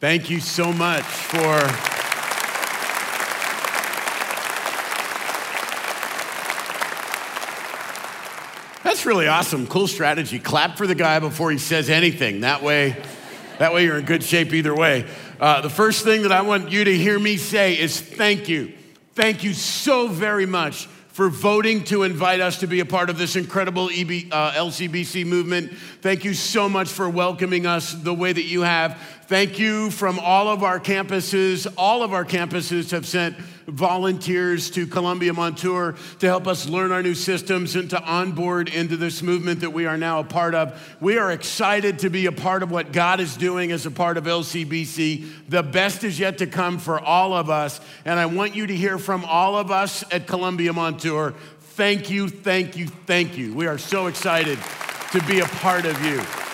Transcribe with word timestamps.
Thank 0.00 0.30
you 0.30 0.38
so 0.38 0.72
much 0.72 1.02
for. 1.02 1.58
That's 8.84 9.04
really 9.04 9.26
awesome. 9.26 9.66
Cool 9.66 9.88
strategy. 9.88 10.38
Clap 10.38 10.78
for 10.78 10.86
the 10.86 10.94
guy 10.94 11.18
before 11.18 11.50
he 11.50 11.58
says 11.58 11.90
anything. 11.90 12.42
That 12.42 12.62
way, 12.62 12.94
that 13.58 13.74
way 13.74 13.86
you're 13.86 13.98
in 13.98 14.04
good 14.04 14.22
shape 14.22 14.54
either 14.54 14.72
way. 14.72 15.04
Uh, 15.40 15.62
the 15.62 15.70
first 15.70 16.04
thing 16.04 16.22
that 16.22 16.30
I 16.30 16.42
want 16.42 16.70
you 16.70 16.84
to 16.84 16.96
hear 16.96 17.18
me 17.18 17.36
say 17.36 17.76
is 17.76 18.00
thank 18.00 18.48
you. 18.48 18.74
Thank 19.16 19.42
you 19.42 19.52
so 19.52 20.06
very 20.06 20.46
much 20.46 20.88
for 21.18 21.28
voting 21.28 21.82
to 21.82 22.04
invite 22.04 22.38
us 22.38 22.60
to 22.60 22.68
be 22.68 22.78
a 22.78 22.84
part 22.84 23.10
of 23.10 23.18
this 23.18 23.34
incredible 23.34 23.90
EB, 23.92 24.28
uh, 24.30 24.52
LCBC 24.52 25.26
movement. 25.26 25.72
Thank 26.00 26.22
you 26.22 26.32
so 26.32 26.68
much 26.68 26.88
for 26.88 27.10
welcoming 27.10 27.66
us 27.66 27.92
the 27.92 28.14
way 28.14 28.32
that 28.32 28.44
you 28.44 28.60
have. 28.60 28.96
Thank 29.26 29.58
you 29.58 29.90
from 29.90 30.20
all 30.20 30.46
of 30.46 30.62
our 30.62 30.78
campuses. 30.78 31.66
All 31.76 32.04
of 32.04 32.12
our 32.12 32.24
campuses 32.24 32.92
have 32.92 33.04
sent 33.04 33.34
volunteers 33.68 34.70
to 34.70 34.86
Columbia 34.86 35.32
Montour 35.32 35.94
to 36.20 36.26
help 36.26 36.46
us 36.46 36.68
learn 36.68 36.90
our 36.90 37.02
new 37.02 37.14
systems 37.14 37.76
and 37.76 37.90
to 37.90 38.02
onboard 38.02 38.68
into 38.68 38.96
this 38.96 39.22
movement 39.22 39.60
that 39.60 39.70
we 39.70 39.86
are 39.86 39.98
now 39.98 40.20
a 40.20 40.24
part 40.24 40.54
of. 40.54 40.80
We 41.00 41.18
are 41.18 41.30
excited 41.30 42.00
to 42.00 42.10
be 42.10 42.26
a 42.26 42.32
part 42.32 42.62
of 42.62 42.70
what 42.70 42.92
God 42.92 43.20
is 43.20 43.36
doing 43.36 43.70
as 43.70 43.84
a 43.84 43.90
part 43.90 44.16
of 44.16 44.24
LCBC. 44.24 45.48
The 45.48 45.62
best 45.62 46.02
is 46.02 46.18
yet 46.18 46.38
to 46.38 46.46
come 46.46 46.78
for 46.78 46.98
all 46.98 47.34
of 47.34 47.50
us. 47.50 47.80
And 48.04 48.18
I 48.18 48.26
want 48.26 48.56
you 48.56 48.66
to 48.66 48.74
hear 48.74 48.98
from 48.98 49.24
all 49.26 49.56
of 49.56 49.70
us 49.70 50.02
at 50.10 50.26
Columbia 50.26 50.72
Montour. 50.72 51.34
Thank 51.60 52.10
you, 52.10 52.28
thank 52.28 52.76
you, 52.76 52.86
thank 52.86 53.36
you. 53.36 53.54
We 53.54 53.66
are 53.66 53.78
so 53.78 54.06
excited 54.06 54.58
to 55.12 55.22
be 55.26 55.40
a 55.40 55.46
part 55.46 55.84
of 55.84 56.02
you. 56.04 56.47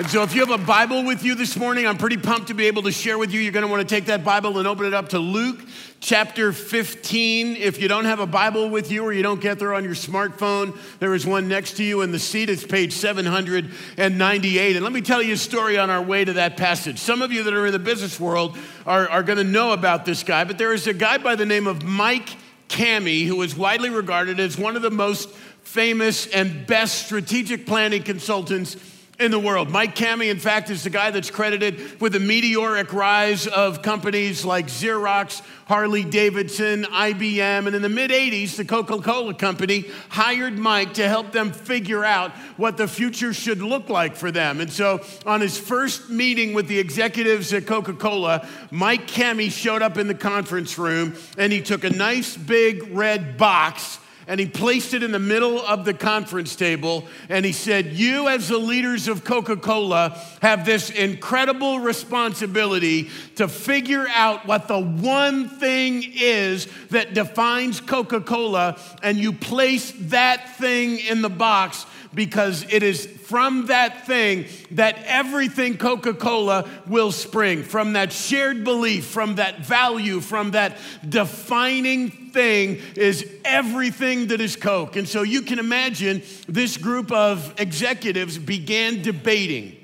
And 0.00 0.08
so, 0.08 0.22
if 0.22 0.34
you 0.34 0.40
have 0.40 0.58
a 0.58 0.64
Bible 0.64 1.04
with 1.04 1.22
you 1.24 1.34
this 1.34 1.58
morning, 1.58 1.86
I'm 1.86 1.98
pretty 1.98 2.16
pumped 2.16 2.48
to 2.48 2.54
be 2.54 2.68
able 2.68 2.84
to 2.84 2.90
share 2.90 3.18
with 3.18 3.34
you. 3.34 3.40
You're 3.40 3.52
going 3.52 3.66
to 3.66 3.70
want 3.70 3.86
to 3.86 3.94
take 3.94 4.06
that 4.06 4.24
Bible 4.24 4.56
and 4.56 4.66
open 4.66 4.86
it 4.86 4.94
up 4.94 5.10
to 5.10 5.18
Luke 5.18 5.60
chapter 6.00 6.54
15. 6.54 7.56
If 7.56 7.78
you 7.78 7.86
don't 7.86 8.06
have 8.06 8.18
a 8.18 8.24
Bible 8.24 8.70
with 8.70 8.90
you 8.90 9.04
or 9.04 9.12
you 9.12 9.22
don't 9.22 9.42
get 9.42 9.58
there 9.58 9.74
on 9.74 9.84
your 9.84 9.92
smartphone, 9.92 10.74
there 11.00 11.12
is 11.12 11.26
one 11.26 11.48
next 11.48 11.76
to 11.76 11.84
you 11.84 12.00
in 12.00 12.12
the 12.12 12.18
seat. 12.18 12.48
It's 12.48 12.64
page 12.64 12.94
798. 12.94 14.76
And 14.76 14.82
let 14.82 14.92
me 14.94 15.02
tell 15.02 15.20
you 15.20 15.34
a 15.34 15.36
story 15.36 15.76
on 15.76 15.90
our 15.90 16.00
way 16.00 16.24
to 16.24 16.32
that 16.32 16.56
passage. 16.56 16.98
Some 16.98 17.20
of 17.20 17.30
you 17.30 17.42
that 17.42 17.52
are 17.52 17.66
in 17.66 17.72
the 17.72 17.78
business 17.78 18.18
world 18.18 18.56
are, 18.86 19.06
are 19.06 19.22
going 19.22 19.36
to 19.36 19.44
know 19.44 19.74
about 19.74 20.06
this 20.06 20.22
guy, 20.22 20.44
but 20.44 20.56
there 20.56 20.72
is 20.72 20.86
a 20.86 20.94
guy 20.94 21.18
by 21.18 21.34
the 21.34 21.44
name 21.44 21.66
of 21.66 21.84
Mike 21.84 22.30
Kami 22.70 23.24
who 23.24 23.42
is 23.42 23.54
widely 23.54 23.90
regarded 23.90 24.40
as 24.40 24.56
one 24.56 24.76
of 24.76 24.80
the 24.80 24.90
most 24.90 25.28
famous 25.62 26.26
and 26.26 26.66
best 26.66 27.04
strategic 27.04 27.66
planning 27.66 28.02
consultants 28.02 28.78
in 29.20 29.30
the 29.30 29.38
world. 29.38 29.70
Mike 29.70 29.94
Kami, 29.94 30.30
in 30.30 30.38
fact, 30.38 30.70
is 30.70 30.82
the 30.82 30.90
guy 30.90 31.10
that's 31.10 31.30
credited 31.30 32.00
with 32.00 32.14
the 32.14 32.20
meteoric 32.20 32.92
rise 32.92 33.46
of 33.46 33.82
companies 33.82 34.46
like 34.46 34.66
Xerox, 34.66 35.42
Harley 35.66 36.04
Davidson, 36.04 36.84
IBM, 36.84 37.66
and 37.66 37.76
in 37.76 37.82
the 37.82 37.88
mid 37.90 38.10
80s, 38.10 38.56
the 38.56 38.64
Coca 38.64 38.98
Cola 38.98 39.34
Company 39.34 39.84
hired 40.08 40.58
Mike 40.58 40.94
to 40.94 41.06
help 41.06 41.32
them 41.32 41.52
figure 41.52 42.02
out 42.02 42.32
what 42.56 42.78
the 42.78 42.88
future 42.88 43.34
should 43.34 43.60
look 43.60 43.90
like 43.90 44.16
for 44.16 44.30
them. 44.30 44.58
And 44.58 44.72
so, 44.72 45.04
on 45.26 45.42
his 45.42 45.58
first 45.58 46.08
meeting 46.08 46.54
with 46.54 46.66
the 46.66 46.78
executives 46.78 47.52
at 47.52 47.66
Coca 47.66 47.92
Cola, 47.92 48.48
Mike 48.70 49.06
Kami 49.06 49.50
showed 49.50 49.82
up 49.82 49.98
in 49.98 50.08
the 50.08 50.14
conference 50.14 50.78
room 50.78 51.14
and 51.36 51.52
he 51.52 51.60
took 51.60 51.84
a 51.84 51.90
nice 51.90 52.36
big 52.36 52.88
red 52.96 53.36
box 53.36 53.98
and 54.26 54.38
he 54.38 54.46
placed 54.46 54.94
it 54.94 55.02
in 55.02 55.12
the 55.12 55.18
middle 55.18 55.60
of 55.60 55.84
the 55.84 55.94
conference 55.94 56.54
table 56.56 57.06
and 57.28 57.44
he 57.44 57.52
said, 57.52 57.86
You, 57.86 58.28
as 58.28 58.48
the 58.48 58.58
leaders 58.58 59.08
of 59.08 59.24
Coca 59.24 59.56
Cola, 59.56 60.18
have 60.42 60.64
this 60.64 60.90
incredible 60.90 61.80
responsibility 61.80 63.10
to 63.36 63.48
figure 63.48 64.06
out 64.08 64.46
what 64.46 64.68
the 64.68 64.78
one 64.78 65.48
thing 65.48 66.04
is 66.14 66.68
that 66.90 67.14
defines 67.14 67.80
Coca 67.80 68.20
Cola, 68.20 68.78
and 69.02 69.18
you 69.18 69.32
place 69.32 69.92
that 69.98 70.56
thing 70.56 70.98
in 70.98 71.22
the 71.22 71.30
box 71.30 71.86
because 72.14 72.64
it 72.70 72.82
is 72.82 73.06
from 73.06 73.66
that 73.66 74.06
thing 74.06 74.46
that 74.72 74.98
everything 75.04 75.76
Coca 75.76 76.14
Cola 76.14 76.68
will 76.86 77.12
spring. 77.12 77.62
From 77.62 77.92
that 77.92 78.12
shared 78.12 78.64
belief, 78.64 79.06
from 79.06 79.36
that 79.36 79.60
value, 79.64 80.20
from 80.20 80.52
that 80.52 80.78
defining 81.08 82.10
thing 82.10 82.80
is 82.96 83.28
everything 83.44 84.28
that 84.28 84.40
is 84.40 84.56
Coke. 84.56 84.96
And 84.96 85.08
so 85.08 85.22
you 85.22 85.42
can 85.42 85.58
imagine 85.58 86.22
this 86.48 86.76
group 86.76 87.12
of 87.12 87.54
executives 87.58 88.38
began 88.38 89.02
debating 89.02 89.79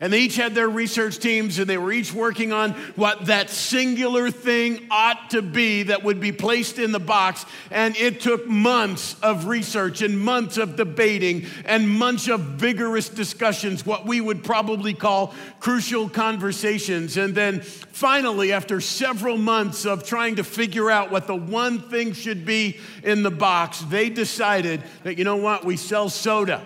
and 0.00 0.12
they 0.12 0.20
each 0.20 0.36
had 0.36 0.54
their 0.54 0.68
research 0.68 1.18
teams 1.18 1.58
and 1.58 1.68
they 1.68 1.76
were 1.76 1.90
each 1.90 2.14
working 2.14 2.52
on 2.52 2.72
what 2.94 3.26
that 3.26 3.50
singular 3.50 4.30
thing 4.30 4.86
ought 4.92 5.30
to 5.30 5.42
be 5.42 5.84
that 5.84 6.04
would 6.04 6.20
be 6.20 6.30
placed 6.30 6.78
in 6.78 6.92
the 6.92 7.00
box. 7.00 7.44
And 7.72 7.96
it 7.96 8.20
took 8.20 8.46
months 8.46 9.16
of 9.22 9.46
research 9.46 10.00
and 10.00 10.18
months 10.20 10.56
of 10.56 10.76
debating 10.76 11.46
and 11.64 11.88
months 11.88 12.28
of 12.28 12.40
vigorous 12.40 13.08
discussions, 13.08 13.84
what 13.84 14.06
we 14.06 14.20
would 14.20 14.44
probably 14.44 14.94
call 14.94 15.34
crucial 15.58 16.08
conversations. 16.08 17.16
And 17.16 17.34
then 17.34 17.60
finally, 17.60 18.52
after 18.52 18.80
several 18.80 19.36
months 19.36 19.84
of 19.84 20.04
trying 20.04 20.36
to 20.36 20.44
figure 20.44 20.92
out 20.92 21.10
what 21.10 21.26
the 21.26 21.34
one 21.34 21.90
thing 21.90 22.12
should 22.12 22.46
be 22.46 22.78
in 23.02 23.24
the 23.24 23.32
box, 23.32 23.80
they 23.80 24.10
decided 24.10 24.80
that, 25.02 25.18
you 25.18 25.24
know 25.24 25.36
what, 25.36 25.64
we 25.64 25.76
sell 25.76 26.08
soda. 26.08 26.64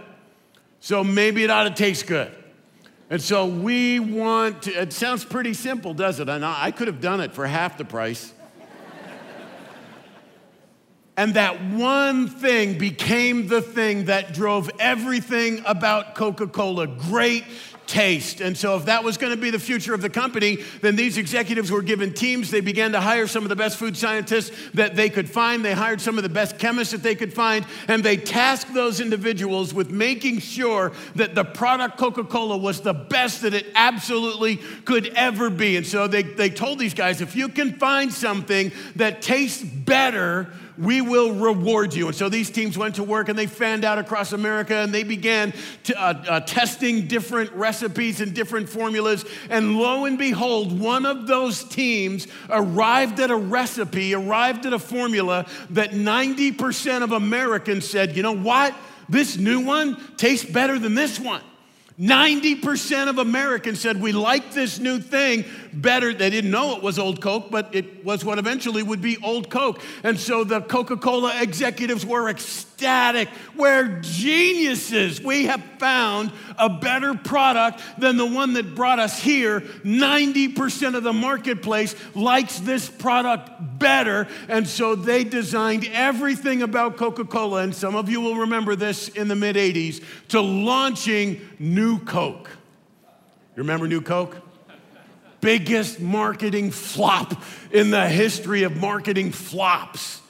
So 0.81 1.03
maybe 1.03 1.45
it 1.45 1.51
ought 1.51 1.65
to 1.65 1.71
taste 1.71 2.07
good. 2.07 2.31
And 3.13 3.21
so 3.21 3.45
we 3.45 4.01
want 4.01 4.63
to, 4.63 4.71
it 4.71 4.95
sounds 4.95 5.23
pretty 5.23 5.53
simple, 5.53 5.93
does 5.93 6.19
it? 6.19 6.31
And 6.31 6.43
I 6.43 6.71
could 6.71 6.87
have 6.87 7.03
done 7.03 7.21
it 7.21 7.35
for 7.35 7.47
half 7.47 7.77
the 7.77 7.85
price. 7.85 8.33
and 11.19 11.35
that 11.35 11.63
one 11.63 12.27
thing 12.27 12.79
became 12.79 13.49
the 13.49 13.61
thing 13.61 14.07
that 14.07 14.33
drove 14.33 14.71
everything 14.81 15.63
about 15.67 16.15
Coca 16.15 16.47
Cola 16.47 16.87
great 16.87 17.45
taste. 17.93 18.41
And 18.41 18.57
so, 18.57 18.75
if 18.77 18.87
that 18.87 19.05
was 19.05 19.19
going 19.19 19.35
to 19.35 19.41
be 19.41 19.51
the 19.51 19.59
future 19.59 19.93
of 19.93 20.01
the 20.01 20.09
company, 20.09 20.59
then 20.81 20.97
these 20.97 21.19
executives 21.19 21.71
were 21.71 21.83
given 21.83 22.15
teams. 22.15 22.51
They 22.51 22.63
began 22.63 22.93
to 22.93 23.01
hire 23.01 23.27
some 23.27 23.43
of 23.43 23.51
the 23.51 23.57
best 23.57 23.77
food 23.77 23.99
scientists 23.99 24.51
that 24.73 24.97
they 24.97 25.11
could 25.11 25.29
find. 25.29 25.63
They 25.63 25.75
hired 25.75 26.01
some 26.01 26.17
of 26.17 26.23
the 26.23 26.31
best 26.31 26.59
chemists 26.59 26.93
that 26.93 27.03
they 27.03 27.15
could 27.15 27.35
find. 27.35 27.67
And 27.89 28.03
they 28.03 28.17
tasked 28.17 28.73
those 28.73 28.99
individuals 28.99 29.75
with 29.75 29.91
making 29.91 30.39
sure 30.39 30.93
that 31.17 31.35
the 31.35 31.45
product 31.45 31.99
Coca 31.99 32.25
Cola 32.25 32.57
was 32.57 32.81
the 32.81 32.95
best 32.95 33.43
that 33.43 33.53
it 33.53 33.67
absolutely 33.75 34.57
could 34.87 35.09
ever 35.09 35.51
be. 35.51 35.77
And 35.77 35.87
so, 35.87 36.07
they, 36.07 36.23
they 36.23 36.49
told 36.49 36.79
these 36.79 36.95
guys 36.95 37.21
if 37.21 37.37
you 37.37 37.51
can 37.51 37.75
find 37.75 38.11
something 38.11 38.73
that 38.97 39.21
tastes 39.21 39.63
better, 39.63 40.51
we 40.79 41.01
will 41.01 41.33
reward 41.33 41.95
you. 41.95 42.09
And 42.09 42.17
so 42.17 42.29
these 42.29 42.51
teams 42.51 42.79
went 42.79 42.97
to 42.97 43.03
work 43.03 43.29
and 43.29 43.39
they 43.39 43.47
fanned 43.47 43.85
out 43.85 43.99
across 43.99 44.33
America 44.33 44.77
and 44.77 44.93
they 44.93 45.05
began 45.05 45.53
to, 45.85 46.01
uh, 46.01 46.25
uh, 46.29 46.41
testing 46.41 47.07
different 47.07 47.53
recipes 47.53 48.21
and 48.21 48.35
different 48.35 48.69
formulas. 48.69 49.25
And 49.51 49.77
lo 49.77 50.05
and 50.05 50.19
behold, 50.19 50.79
one 50.79 51.07
of 51.07 51.27
those 51.27 51.65
teams 51.65 52.27
arrived 52.49 53.21
at 53.21 53.31
a 53.31 53.37
recipe, 53.37 54.15
arrived 54.15 54.67
at 54.67 54.73
a 54.73 54.79
formula 54.79 55.47
that 55.71 55.91
90% 55.91 57.03
of 57.03 57.13
Americans 57.13 57.89
said, 57.89 58.17
you 58.17 58.23
know 58.23 58.37
what? 58.37 58.75
This 59.09 59.37
new 59.37 59.61
one 59.61 60.01
tastes 60.17 60.51
better 60.51 60.79
than 60.79 60.95
this 60.95 61.21
one. 61.21 61.43
90% 62.03 63.09
of 63.09 63.19
Americans 63.19 63.81
said 63.81 64.01
we 64.01 64.11
like 64.11 64.53
this 64.53 64.81
new 64.81 64.99
thing 64.99 65.45
better. 65.73 66.13
They 66.13 66.31
didn't 66.31 66.51
know 66.51 66.77
it 66.77 66.83
was 66.83 66.99
Old 66.99 67.21
Coke, 67.21 67.49
but 67.49 67.73
it 67.73 68.05
was 68.05 68.25
what 68.25 68.41
eventually 68.41 68.83
would 68.83 69.01
be 69.01 69.19
Old 69.23 69.49
Coke. 69.49 69.81
And 70.03 70.19
so 70.19 70.43
the 70.43 70.61
Coca 70.61 70.97
Cola 70.97 71.41
executives 71.41 72.05
were 72.05 72.29
ecstatic. 72.29 72.72
We're 73.57 74.01
geniuses. 74.01 75.21
We 75.21 75.47
have 75.47 75.63
found 75.79 76.33
a 76.59 76.69
better 76.69 77.15
product 77.15 77.83
than 77.99 78.17
the 78.17 78.27
one 78.27 78.55
that 78.55 78.75
brought 78.75 78.99
us 78.99 79.21
here. 79.21 79.61
90% 79.61 80.95
of 80.95 81.03
the 81.03 81.13
marketplace 81.13 81.95
likes 82.15 82.59
this 82.61 82.89
product 82.89 83.51
better. 83.79 84.27
And 84.49 84.67
so 84.67 84.95
they 84.95 85.25
designed 85.25 85.87
everything 85.93 86.63
about 86.63 86.97
Coca 86.97 87.25
Cola, 87.25 87.63
and 87.63 87.75
some 87.75 87.95
of 87.95 88.09
you 88.09 88.21
will 88.21 88.37
remember 88.37 88.77
this 88.77 89.09
in 89.09 89.29
the 89.29 89.37
mid 89.37 89.57
80s, 89.57 90.03
to 90.29 90.41
launching 90.41 91.41
New 91.59 91.99
Coke. 91.99 92.49
You 93.57 93.63
remember 93.63 93.87
New 93.87 94.01
Coke? 94.01 94.37
Biggest 95.43 96.01
marketing 96.01 96.71
flop 96.71 97.35
in 97.71 97.91
the 97.91 98.09
history 98.09 98.63
of 98.63 98.77
marketing 98.77 99.33
flops. 99.33 100.22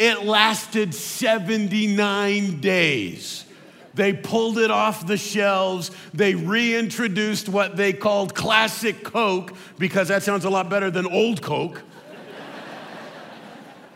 It 0.00 0.24
lasted 0.24 0.94
79 0.94 2.60
days. 2.62 3.44
They 3.92 4.14
pulled 4.14 4.56
it 4.56 4.70
off 4.70 5.06
the 5.06 5.18
shelves. 5.18 5.90
They 6.14 6.34
reintroduced 6.34 7.50
what 7.50 7.76
they 7.76 7.92
called 7.92 8.34
classic 8.34 9.04
Coke 9.04 9.52
because 9.78 10.08
that 10.08 10.22
sounds 10.22 10.46
a 10.46 10.50
lot 10.50 10.70
better 10.70 10.90
than 10.90 11.06
old 11.06 11.42
Coke. 11.42 11.82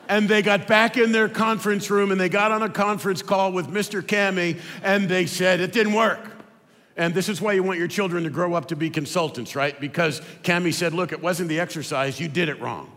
and 0.07 0.29
they 0.29 0.43
got 0.43 0.67
back 0.67 0.99
in 0.99 1.11
their 1.11 1.31
conference 1.31 1.91
room 1.91 2.13
and 2.13 2.21
they 2.21 2.29
got 2.29 2.53
on 2.53 2.63
a 2.63 2.69
conference 2.69 3.23
call 3.23 3.53
with 3.53 3.69
Mr. 3.69 4.07
Kami 4.07 4.59
and 4.83 5.09
they 5.09 5.25
said, 5.25 5.61
It 5.61 5.73
didn't 5.73 5.95
work. 5.95 6.33
And 6.99 7.15
this 7.15 7.31
is 7.31 7.41
why 7.41 7.55
you 7.55 7.63
want 7.63 7.79
your 7.79 7.89
children 7.89 8.25
to 8.25 8.31
grow 8.31 8.53
up 8.53 8.69
to 8.69 8.77
be 8.77 8.91
consultants, 8.91 9.57
right? 9.57 9.81
Because 9.81 10.21
Kami 10.43 10.71
said, 10.71 10.93
Look, 10.93 11.13
it 11.13 11.23
wasn't 11.23 11.49
the 11.49 11.61
exercise, 11.61 12.21
you 12.21 12.29
did 12.29 12.51
it 12.51 12.61
wrong. 12.61 12.93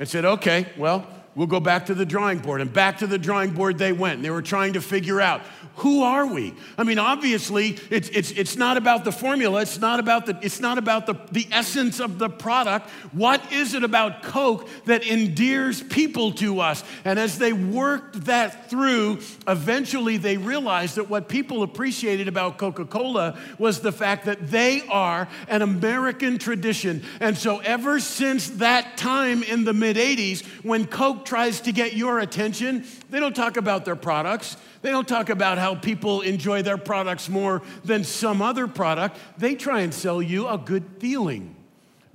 And 0.00 0.08
said, 0.08 0.24
Okay, 0.24 0.66
well, 0.76 1.06
we'll 1.36 1.46
go 1.46 1.60
back 1.60 1.86
to 1.86 1.94
the 1.94 2.06
drawing 2.06 2.38
board. 2.38 2.60
And 2.60 2.72
back 2.72 2.98
to 2.98 3.06
the 3.06 3.18
drawing 3.18 3.52
board 3.52 3.78
they 3.78 3.92
went. 3.92 4.22
They 4.22 4.30
were 4.30 4.42
trying 4.42 4.72
to 4.72 4.80
figure 4.80 5.20
out 5.20 5.42
who 5.76 6.02
are 6.02 6.26
we? 6.26 6.54
I 6.78 6.84
mean, 6.84 6.98
obviously, 6.98 7.78
it's, 7.90 8.08
it's, 8.08 8.30
it's 8.30 8.56
not 8.56 8.78
about 8.78 9.04
the 9.04 9.12
formula, 9.12 9.60
it's 9.60 9.78
not 9.78 10.00
about, 10.00 10.24
the, 10.24 10.38
it's 10.40 10.58
not 10.58 10.78
about 10.78 11.04
the, 11.04 11.14
the 11.32 11.46
essence 11.52 12.00
of 12.00 12.18
the 12.18 12.30
product. 12.30 12.88
What 13.12 13.52
is 13.52 13.74
it 13.74 13.84
about 13.84 14.22
Coke 14.22 14.68
that 14.86 15.06
endears 15.06 15.82
people 15.82 16.32
to 16.32 16.60
us? 16.60 16.82
And 17.04 17.18
as 17.18 17.36
they 17.38 17.52
worked 17.52 18.24
that 18.24 18.70
through, 18.70 19.18
eventually 19.46 20.16
they 20.16 20.38
realized 20.38 20.96
that 20.96 21.10
what 21.10 21.28
people 21.28 21.62
appreciated 21.62 22.26
about 22.26 22.56
Coca 22.56 22.86
Cola 22.86 23.38
was 23.58 23.80
the 23.80 23.92
fact 23.92 24.24
that 24.24 24.48
they 24.48 24.80
are 24.88 25.28
an 25.46 25.60
American 25.60 26.38
tradition. 26.38 27.04
And 27.20 27.36
so, 27.36 27.58
ever 27.58 28.00
since 28.00 28.48
that 28.48 28.96
time 28.96 29.42
in 29.42 29.64
the 29.64 29.74
mid 29.74 29.96
80s, 29.96 30.42
when 30.64 30.86
Coke 30.86 31.25
tries 31.26 31.60
to 31.62 31.72
get 31.72 31.94
your 31.94 32.20
attention, 32.20 32.84
they 33.10 33.20
don't 33.20 33.36
talk 33.36 33.56
about 33.56 33.84
their 33.84 33.96
products. 33.96 34.56
They 34.82 34.90
don't 34.90 35.08
talk 35.08 35.30
about 35.30 35.58
how 35.58 35.74
people 35.74 36.20
enjoy 36.20 36.62
their 36.62 36.78
products 36.78 37.28
more 37.28 37.62
than 37.84 38.04
some 38.04 38.40
other 38.40 38.68
product. 38.68 39.18
They 39.36 39.54
try 39.54 39.80
and 39.80 39.92
sell 39.92 40.22
you 40.22 40.46
a 40.48 40.58
good 40.58 40.84
feeling. 40.98 41.56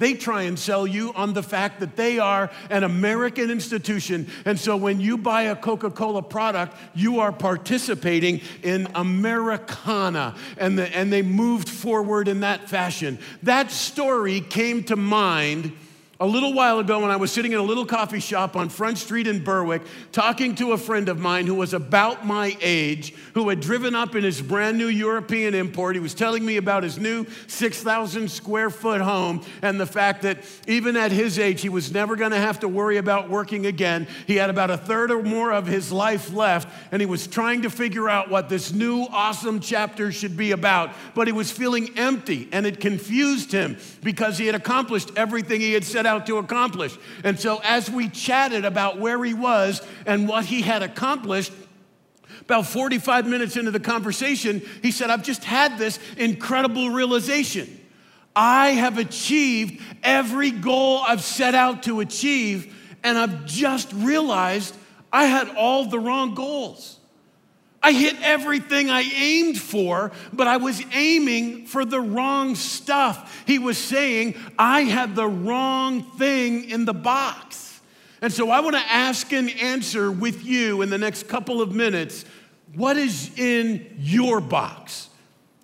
They 0.02 0.16
try 0.16 0.44
and 0.44 0.58
sell 0.58 0.88
you 0.88 1.13
on 1.13 1.34
the 1.34 1.44
fact 1.44 1.80
that 1.80 1.96
they 1.96 2.18
are 2.18 2.50
an 2.72 2.84
American 2.84 3.52
institution. 3.52 4.28
And 4.46 4.60
so 4.60 4.75
when 4.75 5.00
you 5.00 5.16
buy 5.16 5.44
a 5.44 5.56
Coca 5.56 5.92
Cola 5.92 6.24
product, 6.24 6.75
you 6.96 7.19
are 7.19 7.31
participating 7.31 8.42
in 8.64 8.88
Americana. 8.96 10.34
And, 10.57 10.80
the, 10.80 10.88
and 10.98 11.14
they 11.14 11.22
moved 11.22 11.69
forward 11.69 12.28
in 12.28 12.40
that 12.40 12.68
fashion. 12.68 13.19
That 13.44 13.69
story 13.69 14.42
came 14.42 14.84
to 14.86 14.96
mind 14.96 15.74
a 16.21 16.25
little 16.25 16.53
while 16.53 16.77
ago, 16.77 17.00
when 17.00 17.09
I 17.09 17.15
was 17.15 17.31
sitting 17.31 17.51
in 17.51 17.57
a 17.57 17.63
little 17.63 17.83
coffee 17.85 18.19
shop 18.19 18.56
on 18.56 18.69
Front 18.69 19.00
Street 19.00 19.25
in 19.25 19.44
Berwick, 19.44 19.81
talking 20.12 20.53
to 20.57 20.73
a 20.73 20.77
friend 20.77 21.09
of 21.09 21.19
mine 21.19 21.47
who 21.47 21.56
was 21.56 21.73
about 21.73 22.27
my 22.27 22.56
age, 22.62 23.15
who 23.33 23.50
had 23.50 23.59
driven 23.59 23.95
up 23.95 24.13
in 24.13 24.23
his 24.23 24.39
brand 24.39 24.77
new 24.77 24.85
European 24.85 25.56
import, 25.56 25.95
he 25.95 26.00
was 26.00 26.13
telling 26.13 26.45
me 26.45 26.57
about 26.57 26.83
his 26.83 27.00
new 27.00 27.25
6,000 27.47 28.29
square 28.29 28.69
foot 28.69 29.01
home 29.01 29.44
and 29.63 29.79
the 29.79 29.88
fact 29.88 30.21
that 30.21 30.38
even 30.68 30.95
at 30.95 31.12
his 31.12 31.39
age, 31.39 31.59
he 31.59 31.69
was 31.69 31.91
never 31.91 32.15
going 32.15 32.29
to 32.29 32.38
have 32.38 32.59
to 32.59 32.68
worry 32.68 32.97
about 32.97 33.27
working 33.27 33.65
again. 33.65 34.07
He 34.27 34.35
had 34.35 34.51
about 34.51 34.69
a 34.69 34.77
third 34.77 35.09
or 35.09 35.23
more 35.23 35.51
of 35.51 35.65
his 35.65 35.91
life 35.91 36.31
left, 36.31 36.69
and 36.91 37.01
he 37.01 37.07
was 37.07 37.25
trying 37.25 37.63
to 37.63 37.71
figure 37.71 38.07
out 38.07 38.29
what 38.29 38.47
this 38.47 38.71
new 38.71 39.07
awesome 39.09 39.59
chapter 39.59 40.12
should 40.12 40.38
be 40.38 40.51
about. 40.51 40.91
But 41.15 41.25
he 41.25 41.33
was 41.33 41.51
feeling 41.51 41.97
empty, 41.97 42.47
and 42.51 42.68
it 42.68 42.79
confused 42.79 43.51
him 43.51 43.77
because 44.03 44.38
he 44.38 44.45
had 44.45 44.53
accomplished 44.53 45.09
everything 45.15 45.62
he 45.62 45.73
had 45.73 45.83
set 45.83 46.06
out 46.06 46.11
out 46.12 46.28
to 46.28 46.38
accomplish. 46.38 46.96
And 47.24 47.40
so, 47.40 47.62
as 47.63 47.90
we 47.90 48.10
chatted 48.10 48.66
about 48.66 49.00
where 49.00 49.24
he 49.24 49.34
was 49.34 49.81
and 50.06 50.28
what 50.28 50.46
he 50.46 50.62
had 50.62 50.84
accomplished, 50.84 51.54
about 52.42 52.68
45 52.68 53.28
minutes 53.28 53.56
into 53.56 53.72
the 53.72 53.80
conversation, 53.80 54.62
he 54.81 54.92
said, 54.92 55.10
I've 55.10 55.24
just 55.24 55.44
had 55.44 55.78
this 55.78 56.00
incredible 56.18 56.90
realization. 56.90 57.80
I 58.36 58.69
have 58.69 58.98
achieved 58.98 59.81
every 60.04 60.52
goal 60.52 61.02
I've 61.06 61.24
set 61.24 61.56
out 61.56 61.84
to 61.84 62.00
achieve, 62.00 62.75
and 63.04 63.18
I've 63.18 63.46
just 63.46 63.92
realized 63.94 64.75
I 65.12 65.25
had 65.25 65.50
all 65.56 65.86
the 65.86 66.00
wrong 66.00 66.36
goals. 66.36 66.98
I 67.83 67.94
hit 67.94 68.16
everything 68.22 68.89
I 68.89 69.01
aimed 69.01 69.60
for, 69.60 70.12
but 70.31 70.48
I 70.48 70.57
was 70.57 70.83
aiming 70.94 71.66
for 71.66 71.83
the 71.83 72.00
wrong 72.00 72.56
stuff. 72.56 73.44
He 73.48 73.57
was 73.57 73.78
saying, 73.78 74.36
I 74.57 74.81
had 74.81 75.16
the 75.16 75.28
wrong 75.28 76.04
thing 76.04 76.69
in 76.69 76.86
the 76.86 76.94
box. 76.94 77.81
And 78.22 78.31
so 78.31 78.51
I 78.51 78.60
want 78.60 78.75
to 78.75 78.92
ask 78.92 79.33
and 79.33 79.50
answer 79.50 80.12
with 80.12 80.45
you 80.45 80.83
in 80.83 80.92
the 80.92 81.00
next 81.00 81.28
couple 81.28 81.62
of 81.62 81.74
minutes 81.74 82.24
what 82.75 82.98
is 82.98 83.38
in 83.38 83.95
your 84.00 84.39
box? 84.39 85.10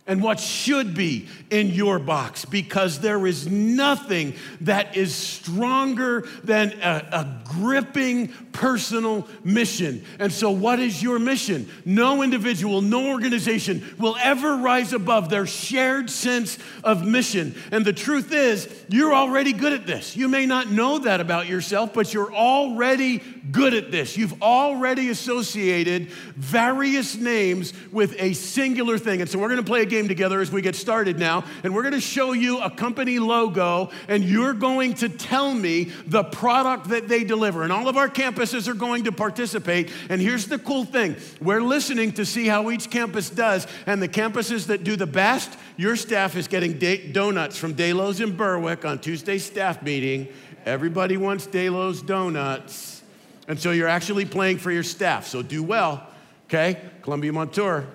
and 0.08 0.24
what 0.24 0.40
should 0.40 0.96
be 0.96 1.28
in 1.50 1.68
your 1.68 2.00
box 2.00 2.46
because 2.46 3.02
there 3.02 3.28
is 3.28 3.46
nothing 3.48 4.34
that 4.62 4.96
is 4.96 5.14
stronger 5.14 6.26
than 6.44 6.72
a, 6.82 7.06
a, 7.12 7.42
gripping 7.44 8.34
personal 8.58 9.28
mission. 9.44 10.04
And 10.18 10.34
so, 10.34 10.50
what 10.50 10.80
is 10.80 11.04
your 11.04 11.20
mission? 11.20 11.70
No 11.86 12.24
individual, 12.24 12.82
no 12.82 13.12
organization 13.12 13.84
will 14.00 14.18
ever 14.20 14.58
rise 14.58 14.94
above 14.94 15.30
their 15.30 15.46
shared 15.46 16.10
sense 16.10 16.58
of 16.84 17.06
mission. 17.06 17.54
And 17.72 17.86
the 17.86 17.94
truth 17.94 18.32
is, 18.32 18.68
you're 18.90 19.14
already 19.14 19.54
good 19.54 19.74
at 19.74 19.86
this. 19.86 20.18
You 20.18 20.28
may 20.28 20.48
not 20.48 20.72
know 20.72 20.98
that 21.00 21.22
about 21.22 21.48
yourself, 21.48 21.94
but 21.94 22.16
you're 22.16 22.34
already 22.34 23.20
good 23.52 23.76
at 23.76 23.92
this. 23.92 24.18
You've 24.18 24.42
already 24.42 25.10
associated 25.10 26.10
various 26.10 27.16
names 27.16 27.74
with 27.92 28.16
a 28.20 28.34
singular 28.34 28.98
thing. 28.98 29.22
And 29.22 29.30
so, 29.30 29.38
we're 29.38 29.50
going 29.50 29.64
to 29.64 29.64
play 29.64 29.84
a 29.84 29.86
game 29.86 30.08
together 30.08 30.42
as 30.42 30.52
we 30.52 30.64
get 30.64 30.76
started 30.76 31.20
now, 31.20 31.44
and 31.64 31.76
we're 31.76 31.84
going 31.84 31.94
to 31.94 32.02
show 32.02 32.34
you 32.34 32.60
a 32.60 32.72
company 32.72 33.20
logo, 33.20 33.92
and 34.08 34.24
you're 34.24 34.56
going 34.56 34.96
to 34.96 35.10
tell 35.10 35.54
me 35.54 35.92
the 36.08 36.24
product 36.24 36.90
that 36.90 37.08
they 37.08 37.24
deliver. 37.24 37.62
And 37.62 37.72
all 37.72 37.88
of 37.88 37.98
our 37.98 38.10
campuses 38.48 38.68
are 38.68 38.74
going 38.74 39.04
to 39.06 39.12
participate. 39.12 39.92
And 40.10 40.22
here's 40.22 40.48
the 40.48 40.60
cool 40.60 40.86
thing 40.86 41.16
we're 41.42 41.62
listening 41.62 42.12
to 42.14 42.26
see 42.26 42.48
how 42.48 42.70
each 42.72 42.90
campus 42.90 43.30
does, 43.30 43.68
and 43.86 44.02
the 44.02 44.08
campuses 44.08 44.68
that 44.68 44.84
do 44.84 44.96
the 44.96 45.08
best, 45.08 45.58
your 45.76 45.96
staff 45.96 46.36
is 46.36 46.48
getting 46.48 46.78
donuts 47.12 47.58
from 47.58 47.74
Delos 47.74 48.22
in 48.22 48.36
Berwick 48.36 48.86
on 48.86 49.00
Tuesday 49.00 49.38
staff 49.38 49.82
meeting. 49.82 50.28
Everybody 50.66 51.18
wants 51.18 51.48
Delos 51.48 52.02
donuts. 52.02 53.02
And 53.48 53.60
so 53.60 53.72
you're 53.72 53.88
actually 53.88 54.26
playing 54.26 54.58
for 54.58 54.72
your 54.72 54.84
staff. 54.84 55.28
So 55.28 55.42
do 55.42 55.64
well, 55.64 56.06
okay? 56.48 56.82
Columbia 57.02 57.32
Montour, 57.32 57.86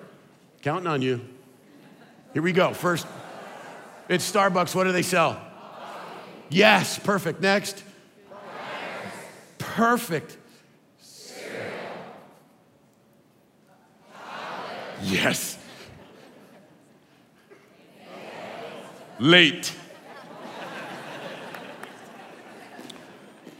counting 0.61 0.87
on 0.87 1.01
you. 1.01 1.21
Here 2.33 2.41
we 2.41 2.51
go. 2.51 2.73
First, 2.73 3.05
it's 4.09 4.29
Starbucks. 4.29 4.73
What 4.73 4.85
do 4.85 4.91
they 4.91 5.03
sell? 5.03 5.39
Yes, 6.49 6.97
perfect. 6.97 7.41
Next. 7.41 7.83
Perfect. 9.59 10.37
Yes. 15.03 15.57
Late. 19.19 19.73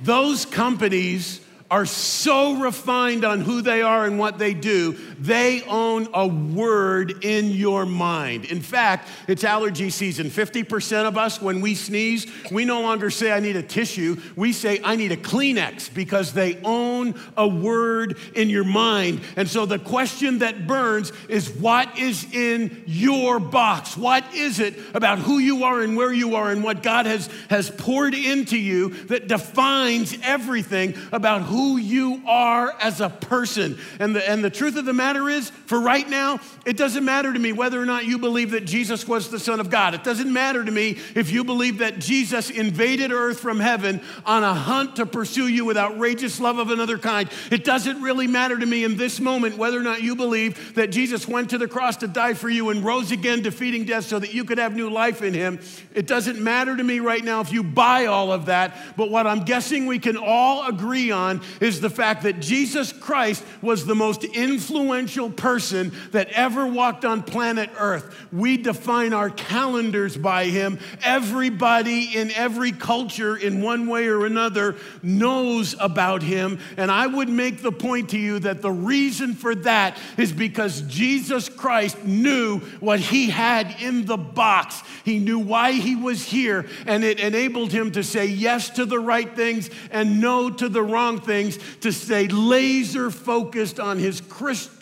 Those 0.02 0.46
companies 0.46 1.42
are 1.72 1.86
so 1.86 2.56
refined 2.56 3.26
on 3.26 3.42
who 3.42 3.62
they 3.62 3.82
are 3.82 4.06
and 4.06 4.20
what 4.20 4.38
they 4.38 4.54
do, 4.54 4.98
they 5.24 5.62
own 5.64 6.10
a 6.14 6.28
word 6.28 7.24
in 7.24 7.52
your 7.52 7.86
mind. 7.86 8.44
In 8.44 8.60
fact, 8.60 9.08
it's 9.30 9.46
allergy 9.46 9.90
season. 9.90 10.28
50% 10.28 11.08
of 11.08 11.18
us, 11.18 11.42
when 11.42 11.62
we 11.62 11.76
sneeze, 11.76 12.28
we 12.52 12.66
no 12.66 12.82
longer 12.82 13.10
say, 13.10 13.32
I 13.32 13.40
need 13.40 13.56
a 13.56 13.64
tissue. 13.64 14.18
We 14.36 14.52
say, 14.52 14.82
I 14.84 14.98
need 14.98 15.14
a 15.14 15.18
Kleenex 15.18 15.94
because 15.94 16.34
they 16.34 16.60
own 16.64 17.16
a 17.38 17.48
word 17.48 18.18
in 18.36 18.50
your 18.50 18.66
mind. 18.66 19.22
And 19.38 19.48
so 19.48 19.66
the 19.66 19.80
question 19.80 20.40
that 20.40 20.68
burns 20.68 21.14
is, 21.30 21.50
what 21.50 21.98
is 21.98 22.26
in 22.34 22.84
your 22.86 23.40
box? 23.40 23.96
What 23.96 24.26
is 24.34 24.60
it 24.60 24.78
about 24.94 25.20
who 25.20 25.40
you 25.40 25.64
are 25.64 25.82
and 25.82 25.96
where 25.96 26.12
you 26.12 26.36
are 26.36 26.52
and 26.52 26.66
what 26.66 26.84
God 26.84 27.06
has, 27.06 27.30
has 27.50 27.70
poured 27.70 28.14
into 28.14 28.58
you 28.58 28.90
that 29.06 29.30
defines 29.30 30.18
everything 30.22 30.96
about 31.14 31.44
who 31.44 31.78
you 31.78 32.22
are 32.28 32.76
as 32.82 33.00
a 33.00 33.10
person. 33.10 33.78
And 34.00 34.16
the, 34.16 34.30
and 34.30 34.44
the 34.44 34.50
truth 34.50 34.76
of 34.76 34.84
the 34.84 34.92
matter 34.92 35.13
is, 35.30 35.50
for 35.50 35.80
right 35.80 36.08
now, 36.08 36.40
it 36.66 36.78
doesn't 36.78 37.04
matter 37.04 37.32
to 37.32 37.40
me 37.40 37.52
whether 37.52 37.82
or 37.82 37.86
not 37.86 38.06
you 38.06 38.18
believe 38.18 38.52
that 38.52 38.66
Jesus 38.66 39.08
was 39.08 39.30
the 39.30 39.40
Son 39.40 39.60
of 39.60 39.70
God. 39.70 39.94
It 39.94 40.04
doesn't 40.04 40.32
matter 40.32 40.64
to 40.64 40.72
me 40.72 40.98
if 41.16 41.32
you 41.32 41.44
believe 41.44 41.80
that 41.80 42.00
Jesus 42.00 42.50
invaded 42.50 43.12
earth 43.12 43.40
from 43.40 43.60
heaven 43.60 44.02
on 44.26 44.44
a 44.44 44.54
hunt 44.54 44.96
to 44.98 45.06
pursue 45.06 45.48
you 45.48 45.66
with 45.66 45.78
outrageous 45.78 46.40
love 46.40 46.58
of 46.58 46.70
another 46.70 46.98
kind. 46.98 47.30
It 47.52 47.64
doesn't 47.64 48.02
really 48.02 48.28
matter 48.28 48.58
to 48.58 48.66
me 48.66 48.84
in 48.84 48.98
this 48.98 49.20
moment 49.20 49.58
whether 49.58 49.80
or 49.80 49.84
not 49.84 50.02
you 50.02 50.16
believe 50.16 50.76
that 50.76 50.92
Jesus 50.92 51.28
went 51.28 51.50
to 51.50 51.58
the 51.58 51.68
cross 51.68 51.98
to 51.98 52.08
die 52.08 52.34
for 52.34 52.50
you 52.50 52.70
and 52.70 52.84
rose 52.84 53.12
again, 53.12 53.42
defeating 53.42 53.86
death 53.86 54.06
so 54.06 54.20
that 54.20 54.34
you 54.34 54.46
could 54.46 54.58
have 54.58 54.76
new 54.76 54.90
life 54.90 55.22
in 55.22 55.34
him. 55.34 55.60
It 55.94 56.08
doesn't 56.08 56.40
matter 56.40 56.76
to 56.76 56.84
me 56.84 57.00
right 57.00 57.24
now 57.24 57.42
if 57.42 57.52
you 57.52 57.64
buy 57.64 58.06
all 58.06 58.32
of 58.32 58.46
that. 58.48 58.76
But 58.96 59.10
what 59.10 59.28
I'm 59.28 59.44
guessing 59.44 59.86
we 59.86 60.00
can 60.00 60.18
all 60.18 60.68
agree 60.68 61.12
on 61.12 61.42
is 61.60 61.82
the 61.82 61.90
fact 61.90 62.24
that 62.24 62.40
Jesus 62.40 62.92
Christ 62.92 63.44
was 63.62 63.86
the 63.86 63.96
most 63.96 64.24
influential 64.24 64.93
person 65.36 65.92
that 66.12 66.30
ever 66.30 66.68
walked 66.68 67.06
on 67.06 67.24
planet 67.24 67.70
Earth. 67.78 68.16
We 68.32 68.58
define 68.58 69.14
our 69.14 69.30
calendars 69.30 70.16
by 70.16 70.46
him. 70.46 70.80
Everybody 71.04 72.16
in 72.16 72.32
every 72.32 72.72
culture, 72.72 73.36
in 73.36 73.62
one 73.62 73.88
way 73.88 74.08
or 74.08 74.26
another, 74.26 74.76
knows 75.02 75.76
about 75.80 76.22
him. 76.22 76.60
And 76.78 76.92
I 76.92 77.08
would 77.08 77.30
make 77.30 77.62
the 77.62 77.72
point 77.72 78.10
to 78.10 78.20
you 78.20 78.40
that 78.40 78.62
the 78.62 78.72
reason 78.72 79.34
for 79.34 79.56
that 79.56 79.98
is 80.18 80.32
because 80.32 80.82
Jesus 80.82 81.50
Christ 81.50 82.04
knew 82.04 82.60
what 82.80 83.00
he 83.00 83.30
had 83.30 83.76
in 83.82 84.06
the 84.06 84.18
box. 84.18 84.82
He 85.04 85.20
knew 85.20 85.40
why 85.40 85.74
he 85.74 85.96
was 85.96 86.24
here, 86.24 86.66
and 86.86 87.04
it 87.04 87.20
enabled 87.20 87.72
him 87.72 87.92
to 87.92 88.04
say 88.04 88.26
yes 88.26 88.70
to 88.72 88.86
the 88.86 89.00
right 89.00 89.36
things 89.36 89.70
and 89.92 90.22
no 90.22 90.50
to 90.50 90.70
the 90.70 90.84
wrong 90.84 91.20
things, 91.20 91.58
to 91.82 91.92
stay 91.92 92.28
laser 92.28 93.10
focused 93.10 93.80
on 93.80 93.98
his 93.98 94.22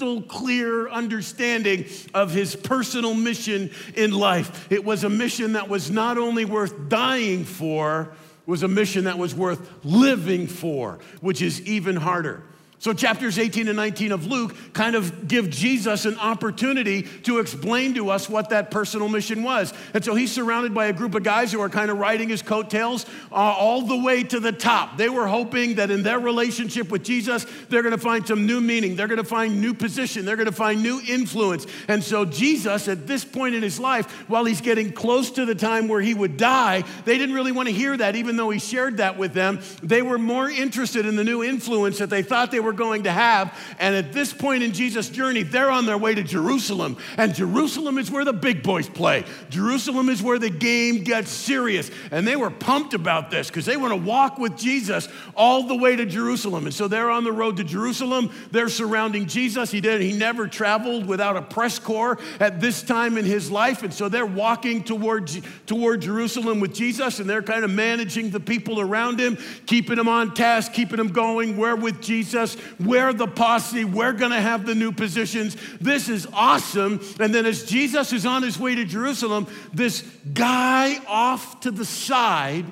crystal 0.02 0.22
clear 0.24 0.90
understanding 0.90 1.86
of 2.16 2.32
his 2.32 2.56
personal 2.56 3.14
mission 3.14 3.70
in 3.96 4.12
life. 4.12 4.72
It 4.72 4.84
was 4.84 5.04
a 5.04 5.10
mission 5.10 5.54
that 5.54 5.70
was 5.70 5.92
not 5.92 6.18
only 6.18 6.44
worth 6.44 6.90
dying 6.90 7.46
for, 7.46 8.12
was 8.48 8.64
a 8.64 8.68
mission 8.68 9.04
that 9.04 9.20
was 9.20 9.36
worth 9.36 9.70
living 9.84 10.48
for, 10.48 10.98
which 11.20 11.44
is 11.44 11.62
even 11.68 11.96
harder. 11.96 12.42
So, 12.82 12.94
chapters 12.94 13.38
18 13.38 13.68
and 13.68 13.78
19 13.78 14.12
of 14.12 14.26
Luke 14.26 14.56
kind 14.74 14.96
of 14.96 15.28
give 15.28 15.52
Jesus 15.52 16.06
an 16.06 16.18
opportunity 16.18 17.04
to 17.24 17.38
explain 17.38 17.94
to 17.94 18.10
us 18.10 18.28
what 18.28 18.50
that 18.50 18.72
personal 18.72 19.08
mission 19.08 19.44
was. 19.44 19.72
And 19.94 20.04
so 20.04 20.16
he's 20.16 20.32
surrounded 20.32 20.74
by 20.74 20.88
a 20.88 20.94
group 20.94 21.14
of 21.14 21.22
guys 21.22 21.52
who 21.52 21.62
are 21.62 21.70
kind 21.70 21.92
of 21.92 22.00
riding 22.00 22.30
his 22.30 22.42
coattails 22.42 23.06
uh, 23.32 23.36
all 23.36 23.84
the 23.84 23.98
way 23.98 24.24
to 24.24 24.40
the 24.40 24.52
top. 24.52 24.98
They 24.98 25.10
were 25.10 25.28
hoping 25.28 25.76
that 25.76 25.92
in 25.92 26.02
their 26.02 26.20
relationship 26.20 26.90
with 26.90 27.04
Jesus, 27.04 27.46
they're 27.70 27.84
going 27.84 27.94
to 27.96 28.02
find 28.02 28.26
some 28.26 28.48
new 28.48 28.60
meaning, 28.60 28.96
they're 28.96 29.08
going 29.08 29.20
to 29.20 29.24
find 29.24 29.62
new 29.62 29.76
position, 29.76 30.26
they're 30.26 30.36
going 30.36 30.48
to 30.48 30.52
find 30.52 30.82
new 30.82 31.00
influence. 31.08 31.68
And 31.88 32.04
so, 32.04 32.26
Jesus, 32.26 32.88
at 32.88 33.06
this 33.06 33.24
point 33.24 33.54
in 33.54 33.62
his 33.62 33.80
life, 33.80 34.28
while 34.28 34.44
he's 34.44 34.60
getting 34.60 34.92
close 34.92 35.30
to 35.32 35.46
the 35.46 35.54
time 35.54 35.88
where 35.88 36.02
he 36.02 36.16
would 36.16 36.36
die, 36.36 36.84
they 37.06 37.20
didn't 37.20 37.36
really 37.36 37.52
want 37.52 37.68
to 37.68 37.76
hear 37.76 37.96
that, 37.96 38.16
even 38.16 38.38
though 38.38 38.50
he 38.50 38.58
shared 38.58 38.98
that 38.98 39.20
with 39.20 39.34
them. 39.34 39.60
They 39.84 40.02
were 40.02 40.18
more 40.18 40.50
interested 40.50 41.06
in 41.06 41.16
the 41.16 41.24
new 41.24 41.44
influence 41.44 42.00
that 42.00 42.10
they 42.10 42.24
thought 42.24 42.50
they 42.50 42.60
were 42.60 42.71
were 42.72 42.78
going 42.78 43.04
to 43.04 43.12
have. 43.12 43.58
And 43.80 43.96
at 43.96 44.14
this 44.14 44.34
point 44.34 44.64
in 44.64 44.72
Jesus' 44.72 45.10
journey, 45.10 45.44
they're 45.44 45.70
on 45.70 45.86
their 45.86 45.98
way 45.98 46.16
to 46.16 46.24
Jerusalem. 46.24 46.98
And 47.18 47.36
Jerusalem 47.36 47.98
is 47.98 48.10
where 48.10 48.24
the 48.24 48.34
big 48.34 48.64
boys 48.64 48.88
play. 48.88 49.26
Jerusalem 49.50 50.10
is 50.10 50.22
where 50.22 50.40
the 50.40 50.50
game 50.50 51.04
gets 51.04 51.30
serious. 51.30 51.92
And 52.12 52.26
they 52.26 52.36
were 52.36 52.50
pumped 52.50 52.94
about 52.94 53.30
this 53.30 53.48
because 53.48 53.66
they 53.66 53.78
want 53.78 53.92
to 53.92 53.98
walk 53.98 54.38
with 54.38 54.58
Jesus 54.58 55.10
all 55.36 55.64
the 55.64 55.76
way 55.76 55.96
to 55.96 56.06
Jerusalem. 56.06 56.66
And 56.66 56.74
so 56.74 56.88
they're 56.88 57.10
on 57.10 57.24
the 57.24 57.32
road 57.32 57.58
to 57.58 57.64
Jerusalem. 57.64 58.32
They're 58.52 58.70
surrounding 58.70 59.26
Jesus. 59.26 59.70
He 59.70 59.82
did 59.82 60.02
he 60.02 60.14
never 60.14 60.48
traveled 60.48 61.06
without 61.06 61.36
a 61.36 61.42
press 61.42 61.78
corps 61.78 62.18
at 62.40 62.62
this 62.62 62.82
time 62.82 63.18
in 63.18 63.26
his 63.26 63.52
life. 63.52 63.84
And 63.84 63.94
so 63.94 64.08
they're 64.08 64.26
walking 64.26 64.84
toward, 64.84 65.30
toward 65.66 66.02
Jerusalem 66.02 66.60
with 66.60 66.74
Jesus 66.74 67.20
and 67.20 67.30
they're 67.30 67.42
kind 67.42 67.66
of 67.66 67.72
managing 67.72 68.30
the 68.30 68.40
people 68.40 68.80
around 68.80 69.20
him, 69.20 69.38
keeping 69.66 69.98
them 69.98 70.08
on 70.08 70.34
task, 70.34 70.72
keeping 70.74 70.98
them 70.98 71.10
going. 71.10 71.58
We're 71.58 71.76
with 71.76 72.02
Jesus. 72.02 72.56
We're 72.80 73.14
the 73.14 73.28
posse. 73.28 73.86
We're 73.86 74.14
going 74.14 74.32
to 74.32 74.42
have 74.42 74.66
the 74.66 74.76
new 74.76 74.92
positions. 74.92 75.56
This 75.80 76.10
is 76.10 76.28
awesome. 76.34 77.02
And 77.20 77.34
then 77.34 77.46
as 77.46 77.64
Jesus 77.64 78.14
is 78.14 78.26
on 78.26 78.44
his 78.44 78.60
way 78.60 78.76
to 78.76 78.86
Jerusalem, 78.86 79.48
this 79.74 80.02
guy 80.34 81.00
off 81.08 81.60
to 81.62 81.72
the 81.72 81.86
side, 81.86 82.66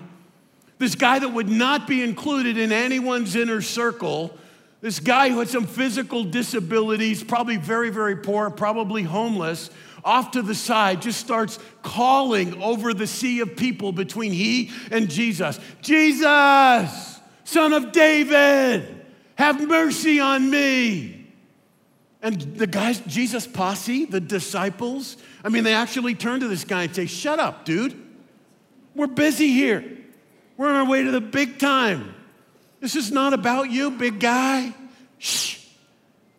this 0.77 0.95
guy 0.95 1.19
that 1.19 1.29
would 1.29 1.49
not 1.49 1.87
be 1.87 2.01
included 2.01 2.57
in 2.57 2.71
anyone's 2.71 3.35
inner 3.35 3.61
circle, 3.61 4.37
this 4.81 4.99
guy 5.01 5.29
who 5.29 5.39
had 5.39 5.49
some 5.49 5.67
physical 5.67 6.23
disabilities, 6.23 7.21
probably 7.21 7.57
very, 7.57 7.89
very 7.89 8.15
poor, 8.15 8.49
probably 8.49 9.03
homeless, 9.03 9.69
off 10.05 10.31
to 10.31 10.41
the 10.41 10.55
side, 10.55 11.01
just 11.01 11.19
starts 11.19 11.59
calling 11.83 12.61
over 12.61 12.93
the 12.93 13.07
sea 13.07 13.41
of 13.41 13.57
people 13.57 13.91
between 13.91 14.31
he 14.31 14.71
and 14.91 15.09
Jesus 15.09 15.59
Jesus, 15.81 17.19
son 17.43 17.73
of 17.73 17.91
David. 17.91 18.98
Have 19.39 19.65
mercy 19.65 20.19
on 20.19 20.49
me. 20.49 21.25
And 22.21 22.41
the 22.57 22.67
guys, 22.67 22.99
Jesus' 23.07 23.47
posse, 23.47 24.03
the 24.03 24.19
disciples, 24.19 25.15
I 25.45 25.47
mean, 25.47 25.63
they 25.63 25.73
actually 25.73 26.13
turn 26.13 26.41
to 26.41 26.49
this 26.49 26.65
guy 26.65 26.83
and 26.83 26.93
say, 26.93 27.05
Shut 27.05 27.39
up, 27.39 27.63
dude. 27.63 27.97
We're 28.93 29.07
busy 29.07 29.47
here. 29.47 29.85
We're 30.57 30.67
on 30.67 30.75
our 30.75 30.85
way 30.85 31.03
to 31.03 31.11
the 31.11 31.21
big 31.21 31.57
time. 31.57 32.13
This 32.81 32.97
is 32.97 33.13
not 33.13 33.31
about 33.31 33.71
you, 33.71 33.91
big 33.91 34.19
guy. 34.19 34.75
Shh. 35.19 35.65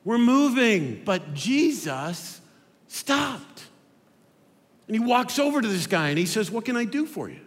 We're 0.05 0.19
moving. 0.19 1.01
But 1.03 1.33
Jesus 1.33 2.39
stopped. 2.87 3.65
And 4.89 4.95
he 4.95 5.01
walks 5.03 5.39
over 5.39 5.63
to 5.63 5.69
this 5.69 5.87
guy 5.87 6.11
and 6.11 6.19
he 6.19 6.27
says, 6.27 6.51
What 6.51 6.67
can 6.67 6.77
I 6.77 6.85
do 6.85 7.07
for 7.07 7.31
you? 7.31 7.41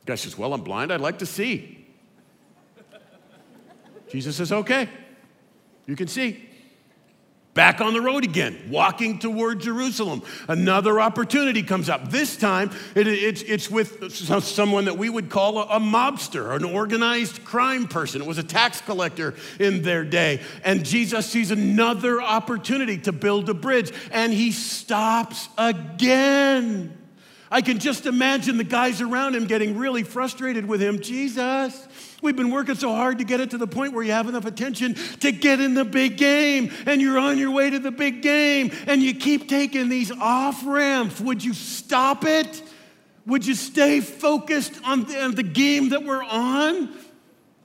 The 0.00 0.06
guy 0.06 0.14
says, 0.16 0.36
Well, 0.36 0.52
I'm 0.52 0.62
blind. 0.62 0.92
I'd 0.92 1.00
like 1.00 1.20
to 1.20 1.26
see. 1.26 1.81
Jesus 4.12 4.36
says, 4.36 4.52
okay, 4.52 4.88
you 5.86 5.96
can 5.96 6.06
see. 6.06 6.48
Back 7.54 7.82
on 7.82 7.92
the 7.92 8.00
road 8.00 8.24
again, 8.24 8.58
walking 8.70 9.18
toward 9.18 9.60
Jerusalem. 9.60 10.22
Another 10.48 10.98
opportunity 10.98 11.62
comes 11.62 11.90
up. 11.90 12.10
This 12.10 12.36
time, 12.36 12.70
it, 12.94 13.06
it's, 13.06 13.42
it's 13.42 13.70
with 13.70 14.10
someone 14.42 14.86
that 14.86 14.96
we 14.96 15.10
would 15.10 15.28
call 15.28 15.58
a, 15.58 15.76
a 15.76 15.78
mobster, 15.78 16.56
an 16.56 16.64
organized 16.64 17.44
crime 17.44 17.88
person. 17.88 18.22
It 18.22 18.26
was 18.26 18.38
a 18.38 18.42
tax 18.42 18.80
collector 18.80 19.34
in 19.60 19.82
their 19.82 20.02
day. 20.02 20.40
And 20.64 20.82
Jesus 20.82 21.26
sees 21.26 21.50
another 21.50 22.22
opportunity 22.22 22.96
to 22.98 23.12
build 23.12 23.50
a 23.50 23.54
bridge, 23.54 23.92
and 24.10 24.32
he 24.32 24.50
stops 24.52 25.50
again. 25.58 27.01
I 27.52 27.60
can 27.60 27.78
just 27.78 28.06
imagine 28.06 28.56
the 28.56 28.64
guys 28.64 29.00
around 29.00 29.36
him 29.36 29.46
getting 29.46 29.76
really 29.76 30.02
frustrated 30.02 30.66
with 30.66 30.82
him. 30.82 31.00
Jesus, 31.00 31.86
We've 32.22 32.36
been 32.36 32.52
working 32.52 32.76
so 32.76 32.94
hard 32.94 33.18
to 33.18 33.24
get 33.24 33.40
it 33.40 33.50
to 33.50 33.58
the 33.58 33.66
point 33.66 33.94
where 33.94 34.04
you 34.04 34.12
have 34.12 34.28
enough 34.28 34.46
attention 34.46 34.94
to 35.20 35.32
get 35.32 35.60
in 35.60 35.74
the 35.74 35.84
big 35.84 36.16
game, 36.16 36.70
and 36.86 37.02
you're 37.02 37.18
on 37.18 37.36
your 37.36 37.50
way 37.50 37.68
to 37.68 37.80
the 37.80 37.90
big 37.90 38.22
game, 38.22 38.70
and 38.86 39.02
you 39.02 39.12
keep 39.12 39.48
taking 39.48 39.88
these 39.88 40.12
off 40.12 40.64
ramps. 40.64 41.20
Would 41.20 41.42
you 41.42 41.52
stop 41.52 42.24
it? 42.24 42.62
Would 43.26 43.44
you 43.44 43.56
stay 43.56 44.00
focused 44.00 44.80
on 44.84 45.04
the, 45.04 45.20
on 45.20 45.34
the 45.34 45.42
game 45.42 45.88
that 45.88 46.04
we're 46.04 46.22
on? 46.22 46.96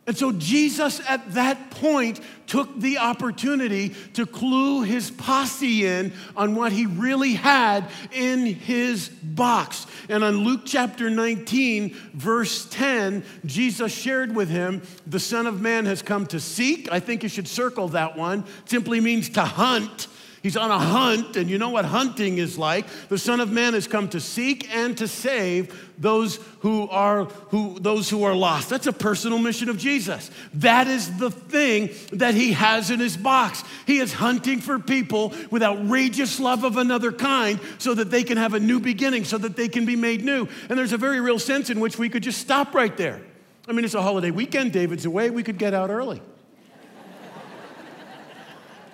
And 0.08 0.18
so 0.18 0.32
Jesus 0.32 1.02
at 1.08 1.34
that 1.34 1.70
point 1.70 2.22
took 2.48 2.80
the 2.80 2.98
opportunity 2.98 3.90
to 4.14 4.26
clue 4.26 4.84
his 4.84 5.12
posse 5.12 5.86
in 5.86 6.14
on 6.38 6.56
what 6.56 6.72
he 6.72 6.86
really 6.86 7.34
had 7.34 7.86
in 8.14 8.46
his 8.46 9.10
box. 9.10 9.86
And 10.08 10.24
on 10.24 10.46
Luke 10.46 10.62
chapter 10.64 11.10
19, 11.10 11.94
verse 12.14 12.66
10, 12.70 13.26
Jesus 13.46 13.94
shared 13.94 14.34
with 14.34 14.50
him, 14.50 14.82
The 15.06 15.20
Son 15.20 15.46
of 15.46 15.60
Man 15.60 15.86
has 15.86 16.02
come 16.02 16.26
to 16.28 16.40
seek. 16.40 16.90
I 16.90 17.02
think 17.02 17.22
you 17.22 17.30
should 17.30 17.48
circle 17.48 17.90
that 17.90 18.18
one. 18.18 18.46
It 18.64 18.70
simply 18.70 19.02
means 19.02 19.28
to 19.32 19.42
hunt 19.42 20.08
He's 20.44 20.56
on 20.56 20.72
a 20.72 20.78
hunt, 20.78 21.36
and 21.36 21.50
you 21.50 21.58
know 21.58 21.70
what 21.70 21.86
hunting 21.86 22.38
is 22.38 22.58
like. 22.58 22.86
The 23.10 23.18
Son 23.18 23.40
of 23.40 23.52
Man 23.52 23.74
has 23.74 23.88
come 23.88 24.08
to 24.10 24.20
seek 24.20 24.74
and 24.74 24.98
to 24.98 25.08
save 25.08 25.92
those 25.98 26.40
who 26.60 26.88
are 26.90 27.26
who 27.26 27.80
those 27.80 28.10
who 28.10 28.24
are 28.24 28.36
lost. 28.36 28.70
That's 28.70 28.88
a 28.88 28.94
personal 28.94 29.40
mission 29.40 29.68
of 29.68 29.78
Jesus. 29.78 30.30
That 30.54 30.88
is 30.88 31.18
the 31.18 31.32
thing 31.32 31.90
that 32.14 32.36
he 32.36 32.54
has 32.54 32.92
in 32.92 33.00
his 33.00 33.18
box. 33.18 33.64
He 33.86 33.98
is 33.98 34.14
hunting 34.14 34.62
for 34.62 34.78
people 34.78 35.34
with 35.50 35.64
outrageous 35.64 36.40
love 36.40 36.64
of 36.64 36.78
another 36.78 37.12
kind 37.12 37.60
so 37.80 37.94
that 37.96 38.12
they 38.12 38.24
can 38.24 38.38
have 38.38 38.54
a 38.54 38.60
new 38.60 38.80
beginning, 38.80 39.26
so 39.26 39.38
that 39.40 39.56
they 39.56 39.68
can 39.68 39.86
be 39.86 39.96
made 39.96 40.24
new. 40.24 40.48
And 40.70 40.78
there's 40.78 40.94
a 40.94 40.98
very 40.98 41.20
real 41.20 41.40
sense 41.40 41.70
in 41.70 41.80
which 41.80 41.98
we 41.98 42.10
could 42.10 42.24
just 42.24 42.40
stop 42.40 42.76
right 42.76 42.96
there. 42.96 43.22
I 43.68 43.74
mean, 43.74 43.84
it's 43.84 43.96
a 43.96 44.02
holiday 44.02 44.32
weekend, 44.32 44.72
David's 44.72 45.06
away, 45.06 45.30
we 45.30 45.44
could 45.44 45.58
get 45.58 45.74
out 45.74 45.90
early. 45.90 46.22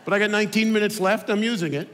But 0.05 0.13
I 0.13 0.19
got 0.19 0.31
19 0.31 0.72
minutes 0.72 1.00
left, 1.00 1.29
I'm 1.29 1.43
using 1.43 1.74
it. 1.74 1.88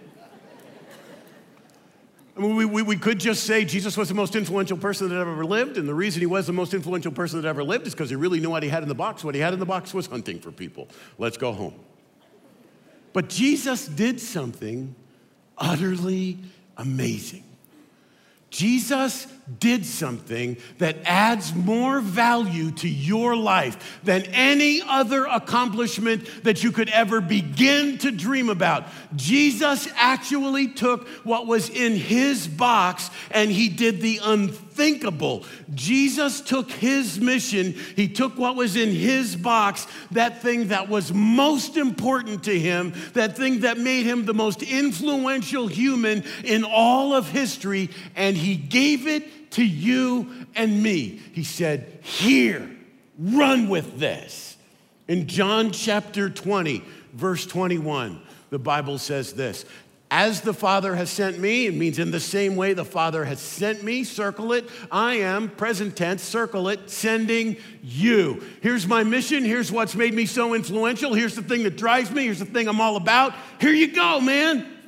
I 2.35 2.41
mean, 2.41 2.55
we, 2.55 2.63
we, 2.63 2.81
we, 2.81 2.95
could 2.95 3.19
just 3.19 3.43
say 3.43 3.65
Jesus 3.65 3.97
was 3.97 4.07
the 4.07 4.15
most 4.15 4.33
influential 4.33 4.77
person 4.77 5.09
that 5.09 5.19
ever 5.19 5.43
lived, 5.43 5.77
and 5.77 5.89
the 5.89 5.93
reason 5.93 6.21
he 6.21 6.25
was 6.25 6.47
the 6.47 6.53
most 6.53 6.73
influential 6.73 7.11
person 7.11 7.41
that 7.41 7.47
ever 7.47 7.65
lived 7.65 7.85
is 7.85 7.93
because 7.93 8.09
he 8.09 8.15
really 8.15 8.39
knew 8.39 8.49
what 8.49 8.63
he 8.63 8.69
had 8.69 8.81
in 8.81 8.87
the 8.87 8.95
box. 8.95 9.25
What 9.25 9.35
he 9.35 9.41
had 9.41 9.51
in 9.51 9.59
the 9.59 9.65
box 9.65 9.93
was 9.93 10.07
hunting 10.07 10.39
for 10.39 10.49
people. 10.49 10.87
Let's 11.17 11.35
go 11.35 11.51
home. 11.51 11.73
But 13.11 13.27
Jesus 13.27 13.87
did 13.87 14.21
something 14.21 14.95
utterly 15.57 16.37
amazing. 16.77 17.43
Jesus 18.49 19.27
did 19.57 19.85
something 19.85 20.57
that 20.77 20.97
adds 21.05 21.53
more 21.55 21.99
value 21.99 22.71
to 22.71 22.87
your 22.87 23.35
life 23.35 23.99
than 24.03 24.23
any 24.27 24.81
other 24.87 25.25
accomplishment 25.25 26.43
that 26.43 26.63
you 26.63 26.71
could 26.71 26.89
ever 26.89 27.21
begin 27.21 27.97
to 27.97 28.11
dream 28.11 28.49
about. 28.49 28.85
Jesus 29.15 29.87
actually 29.95 30.67
took 30.67 31.07
what 31.25 31.47
was 31.47 31.69
in 31.69 31.95
his 31.95 32.47
box 32.47 33.09
and 33.31 33.49
he 33.51 33.69
did 33.69 34.01
the 34.01 34.19
unthinkable. 34.23 35.45
Jesus 35.73 36.41
took 36.41 36.71
his 36.71 37.19
mission, 37.19 37.73
he 37.95 38.07
took 38.07 38.37
what 38.37 38.55
was 38.55 38.75
in 38.75 38.89
his 38.89 39.35
box, 39.35 39.87
that 40.11 40.41
thing 40.41 40.67
that 40.67 40.89
was 40.89 41.13
most 41.13 41.77
important 41.77 42.43
to 42.43 42.57
him, 42.57 42.93
that 43.13 43.35
thing 43.35 43.61
that 43.61 43.77
made 43.77 44.05
him 44.05 44.25
the 44.25 44.33
most 44.33 44.61
influential 44.61 45.67
human 45.67 46.23
in 46.43 46.63
all 46.63 47.13
of 47.13 47.29
history, 47.29 47.89
and 48.15 48.37
he 48.37 48.55
gave 48.55 49.07
it 49.07 49.23
to 49.51 49.65
you 49.65 50.45
and 50.55 50.81
me. 50.81 51.21
He 51.33 51.43
said, 51.43 51.99
Here, 52.01 52.69
run 53.17 53.69
with 53.69 53.99
this. 53.99 54.57
In 55.07 55.27
John 55.27 55.71
chapter 55.71 56.29
20, 56.29 56.83
verse 57.13 57.45
21, 57.45 58.21
the 58.51 58.59
Bible 58.59 58.97
says 58.97 59.33
this 59.33 59.65
as 60.11 60.41
the 60.41 60.53
Father 60.53 60.95
has 60.95 61.09
sent 61.11 61.37
me, 61.37 61.67
it 61.67 61.75
means 61.75 61.99
in 61.99 62.09
the 62.09 62.19
same 62.19 62.55
way 62.55 62.73
the 62.73 62.85
Father 62.85 63.23
has 63.25 63.39
sent 63.39 63.83
me, 63.83 64.03
circle 64.03 64.53
it. 64.53 64.67
I 64.91 65.15
am, 65.15 65.49
present 65.49 65.95
tense, 65.95 66.23
circle 66.23 66.67
it, 66.69 66.89
sending 66.89 67.57
you. 67.83 68.43
Here's 68.61 68.87
my 68.87 69.03
mission. 69.03 69.45
Here's 69.45 69.71
what's 69.71 69.93
made 69.93 70.15
me 70.15 70.25
so 70.25 70.55
influential. 70.55 71.13
Here's 71.13 71.35
the 71.35 71.43
thing 71.43 71.61
that 71.63 71.77
drives 71.77 72.09
me. 72.09 72.23
Here's 72.23 72.39
the 72.39 72.45
thing 72.45 72.67
I'm 72.67 72.81
all 72.81 72.95
about. 72.95 73.35
Here 73.61 73.71
you 73.71 73.93
go, 73.93 74.19
man. 74.19 74.78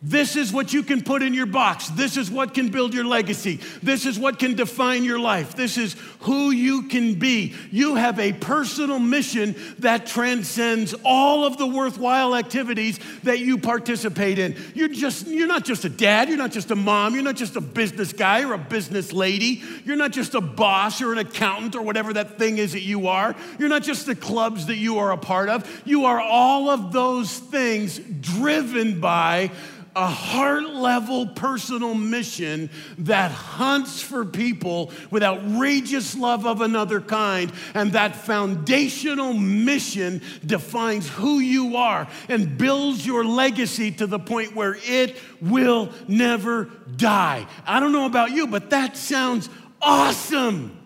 This 0.00 0.36
is 0.36 0.52
what 0.52 0.72
you 0.72 0.84
can 0.84 1.02
put 1.02 1.22
in 1.22 1.34
your 1.34 1.46
box. 1.46 1.88
This 1.88 2.16
is 2.16 2.30
what 2.30 2.54
can 2.54 2.68
build 2.68 2.94
your 2.94 3.04
legacy. 3.04 3.58
This 3.82 4.06
is 4.06 4.16
what 4.16 4.38
can 4.38 4.54
define 4.54 5.02
your 5.02 5.18
life. 5.18 5.56
This 5.56 5.76
is 5.76 5.96
who 6.20 6.52
you 6.52 6.84
can 6.84 7.14
be. 7.14 7.56
You 7.72 7.96
have 7.96 8.20
a 8.20 8.32
personal 8.32 9.00
mission 9.00 9.56
that 9.80 10.06
transcends 10.06 10.94
all 11.04 11.44
of 11.44 11.58
the 11.58 11.66
worthwhile 11.66 12.36
activities 12.36 13.00
that 13.24 13.40
you 13.40 13.58
participate 13.58 14.38
in. 14.38 14.54
You're 14.72 14.86
just 14.86 15.26
you're 15.26 15.48
not 15.48 15.64
just 15.64 15.84
a 15.84 15.88
dad, 15.88 16.28
you're 16.28 16.38
not 16.38 16.52
just 16.52 16.70
a 16.70 16.76
mom, 16.76 17.14
you're 17.14 17.24
not 17.24 17.36
just 17.36 17.56
a 17.56 17.60
business 17.60 18.12
guy 18.12 18.44
or 18.44 18.52
a 18.52 18.58
business 18.58 19.12
lady. 19.12 19.62
You're 19.84 19.96
not 19.96 20.12
just 20.12 20.36
a 20.36 20.40
boss 20.40 21.02
or 21.02 21.10
an 21.10 21.18
accountant 21.18 21.74
or 21.74 21.82
whatever 21.82 22.12
that 22.12 22.38
thing 22.38 22.58
is 22.58 22.72
that 22.74 22.82
you 22.82 23.08
are. 23.08 23.34
You're 23.58 23.68
not 23.68 23.82
just 23.82 24.06
the 24.06 24.14
clubs 24.14 24.66
that 24.66 24.76
you 24.76 24.98
are 24.98 25.10
a 25.10 25.18
part 25.18 25.48
of. 25.48 25.82
You 25.84 26.04
are 26.04 26.20
all 26.20 26.70
of 26.70 26.92
those 26.92 27.36
things 27.36 27.98
driven 27.98 29.00
by 29.00 29.50
a 29.96 30.06
heart 30.06 30.64
level 30.64 31.26
personal 31.26 31.94
mission 31.94 32.70
that 32.98 33.30
hunts 33.30 34.00
for 34.00 34.24
people 34.24 34.92
with 35.10 35.22
outrageous 35.22 36.16
love 36.16 36.46
of 36.46 36.60
another 36.60 37.00
kind. 37.00 37.52
And 37.74 37.92
that 37.92 38.14
foundational 38.14 39.32
mission 39.32 40.22
defines 40.44 41.08
who 41.08 41.40
you 41.40 41.76
are 41.76 42.08
and 42.28 42.56
builds 42.56 43.06
your 43.06 43.24
legacy 43.24 43.90
to 43.92 44.06
the 44.06 44.18
point 44.18 44.54
where 44.54 44.76
it 44.84 45.16
will 45.40 45.90
never 46.06 46.70
die. 46.96 47.46
I 47.66 47.80
don't 47.80 47.92
know 47.92 48.06
about 48.06 48.30
you, 48.30 48.46
but 48.46 48.70
that 48.70 48.96
sounds 48.96 49.48
awesome. 49.80 50.78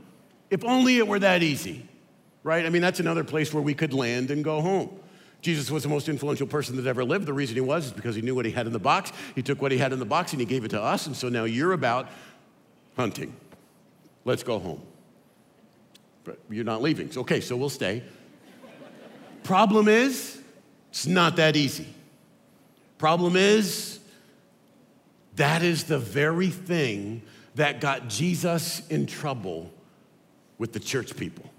If 0.50 0.64
only 0.64 0.98
it 0.98 1.08
were 1.08 1.18
that 1.18 1.42
easy, 1.42 1.88
right? 2.42 2.66
I 2.66 2.68
mean, 2.68 2.82
that's 2.82 3.00
another 3.00 3.24
place 3.24 3.52
where 3.52 3.62
we 3.62 3.74
could 3.74 3.94
land 3.94 4.30
and 4.30 4.44
go 4.44 4.60
home. 4.60 5.00
Jesus 5.42 5.72
was 5.72 5.82
the 5.82 5.88
most 5.88 6.08
influential 6.08 6.46
person 6.46 6.76
that 6.76 6.86
ever 6.86 7.04
lived. 7.04 7.26
The 7.26 7.32
reason 7.32 7.56
he 7.56 7.60
was 7.60 7.86
is 7.86 7.92
because 7.92 8.14
he 8.14 8.22
knew 8.22 8.34
what 8.34 8.46
he 8.46 8.52
had 8.52 8.66
in 8.66 8.72
the 8.72 8.78
box. 8.78 9.12
He 9.34 9.42
took 9.42 9.60
what 9.60 9.72
he 9.72 9.78
had 9.78 9.92
in 9.92 9.98
the 9.98 10.04
box 10.04 10.32
and 10.32 10.40
he 10.40 10.46
gave 10.46 10.64
it 10.64 10.68
to 10.68 10.80
us. 10.80 11.06
And 11.08 11.16
so 11.16 11.28
now 11.28 11.44
you're 11.44 11.72
about 11.72 12.08
hunting. 12.96 13.34
Let's 14.24 14.44
go 14.44 14.60
home. 14.60 14.80
But 16.22 16.38
you're 16.48 16.64
not 16.64 16.80
leaving. 16.80 17.10
So, 17.10 17.22
Okay, 17.22 17.40
so 17.40 17.56
we'll 17.56 17.70
stay. 17.70 18.04
Problem 19.42 19.88
is, 19.88 20.40
it's 20.90 21.08
not 21.08 21.34
that 21.36 21.56
easy. 21.56 21.88
Problem 22.98 23.34
is, 23.34 23.98
that 25.34 25.64
is 25.64 25.84
the 25.84 25.98
very 25.98 26.50
thing 26.50 27.22
that 27.56 27.80
got 27.80 28.08
Jesus 28.08 28.86
in 28.88 29.06
trouble 29.06 29.72
with 30.58 30.72
the 30.72 30.78
church 30.78 31.16
people. 31.16 31.51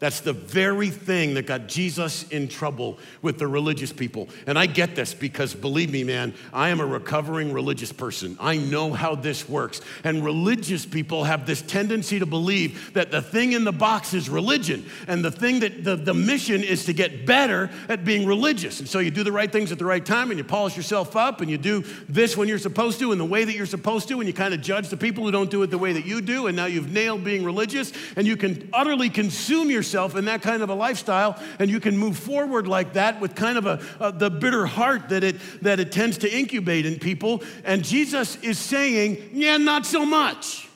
That's 0.00 0.20
the 0.20 0.32
very 0.32 0.90
thing 0.90 1.34
that 1.34 1.46
got 1.46 1.66
Jesus 1.66 2.22
in 2.28 2.46
trouble 2.46 2.98
with 3.20 3.38
the 3.38 3.48
religious 3.48 3.92
people. 3.92 4.28
And 4.46 4.56
I 4.56 4.66
get 4.66 4.94
this 4.94 5.12
because 5.12 5.54
believe 5.54 5.90
me, 5.90 6.04
man, 6.04 6.34
I 6.52 6.68
am 6.68 6.78
a 6.78 6.86
recovering 6.86 7.52
religious 7.52 7.90
person. 7.90 8.36
I 8.38 8.58
know 8.58 8.92
how 8.92 9.16
this 9.16 9.48
works. 9.48 9.80
And 10.04 10.24
religious 10.24 10.86
people 10.86 11.24
have 11.24 11.46
this 11.46 11.62
tendency 11.62 12.20
to 12.20 12.26
believe 12.26 12.94
that 12.94 13.10
the 13.10 13.20
thing 13.20 13.52
in 13.52 13.64
the 13.64 13.72
box 13.72 14.14
is 14.14 14.30
religion. 14.30 14.86
And 15.08 15.24
the 15.24 15.32
thing 15.32 15.60
that 15.60 15.82
the, 15.82 15.96
the 15.96 16.14
mission 16.14 16.62
is 16.62 16.84
to 16.84 16.92
get 16.92 17.26
better 17.26 17.68
at 17.88 18.04
being 18.04 18.24
religious. 18.24 18.78
And 18.78 18.88
so 18.88 19.00
you 19.00 19.10
do 19.10 19.24
the 19.24 19.32
right 19.32 19.50
things 19.50 19.72
at 19.72 19.80
the 19.80 19.84
right 19.84 20.04
time 20.04 20.30
and 20.30 20.38
you 20.38 20.44
polish 20.44 20.76
yourself 20.76 21.16
up 21.16 21.40
and 21.40 21.50
you 21.50 21.58
do 21.58 21.82
this 22.08 22.36
when 22.36 22.46
you're 22.46 22.58
supposed 22.58 23.00
to 23.00 23.10
in 23.10 23.18
the 23.18 23.24
way 23.24 23.42
that 23.42 23.56
you're 23.56 23.66
supposed 23.66 24.06
to. 24.08 24.20
And 24.20 24.28
you 24.28 24.32
kind 24.32 24.54
of 24.54 24.60
judge 24.60 24.90
the 24.90 24.96
people 24.96 25.24
who 25.24 25.32
don't 25.32 25.50
do 25.50 25.64
it 25.64 25.72
the 25.72 25.78
way 25.78 25.92
that 25.94 26.06
you 26.06 26.20
do. 26.20 26.46
And 26.46 26.54
now 26.54 26.66
you've 26.66 26.92
nailed 26.92 27.24
being 27.24 27.42
religious 27.42 27.92
and 28.14 28.28
you 28.28 28.36
can 28.36 28.68
utterly 28.72 29.10
consume 29.10 29.68
yourself 29.68 29.87
yourself 29.88 30.16
in 30.16 30.26
that 30.26 30.42
kind 30.42 30.62
of 30.62 30.68
a 30.68 30.74
lifestyle, 30.74 31.40
and 31.58 31.70
you 31.70 31.80
can 31.80 31.96
move 31.96 32.18
forward 32.18 32.66
like 32.66 32.92
that 32.92 33.20
with 33.20 33.34
kind 33.34 33.56
of 33.56 33.66
a, 33.66 33.80
a, 34.00 34.12
the 34.12 34.30
bitter 34.30 34.66
heart 34.66 35.08
that 35.08 35.24
it 35.24 35.36
that 35.62 35.80
it 35.80 35.92
tends 35.92 36.18
to 36.18 36.30
incubate 36.30 36.84
in 36.84 36.98
people. 36.98 37.42
And 37.64 37.82
Jesus 37.82 38.36
is 38.36 38.58
saying, 38.58 39.30
"Yeah, 39.32 39.56
not 39.56 39.86
so 39.86 40.04
much. 40.04 40.68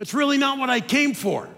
It's 0.00 0.14
really 0.14 0.38
not 0.38 0.58
what 0.58 0.70
I 0.70 0.80
came 0.80 1.12
for." 1.12 1.48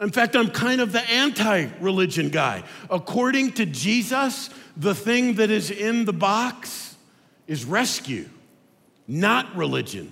In 0.00 0.10
fact, 0.10 0.36
I'm 0.36 0.50
kind 0.50 0.80
of 0.80 0.92
the 0.92 1.02
anti 1.10 1.66
religion 1.80 2.28
guy. 2.28 2.62
According 2.88 3.52
to 3.52 3.66
Jesus, 3.66 4.50
the 4.76 4.94
thing 4.94 5.34
that 5.34 5.50
is 5.50 5.70
in 5.70 6.04
the 6.04 6.12
box 6.12 6.96
is 7.48 7.64
rescue, 7.64 8.28
not 9.08 9.54
religion. 9.56 10.10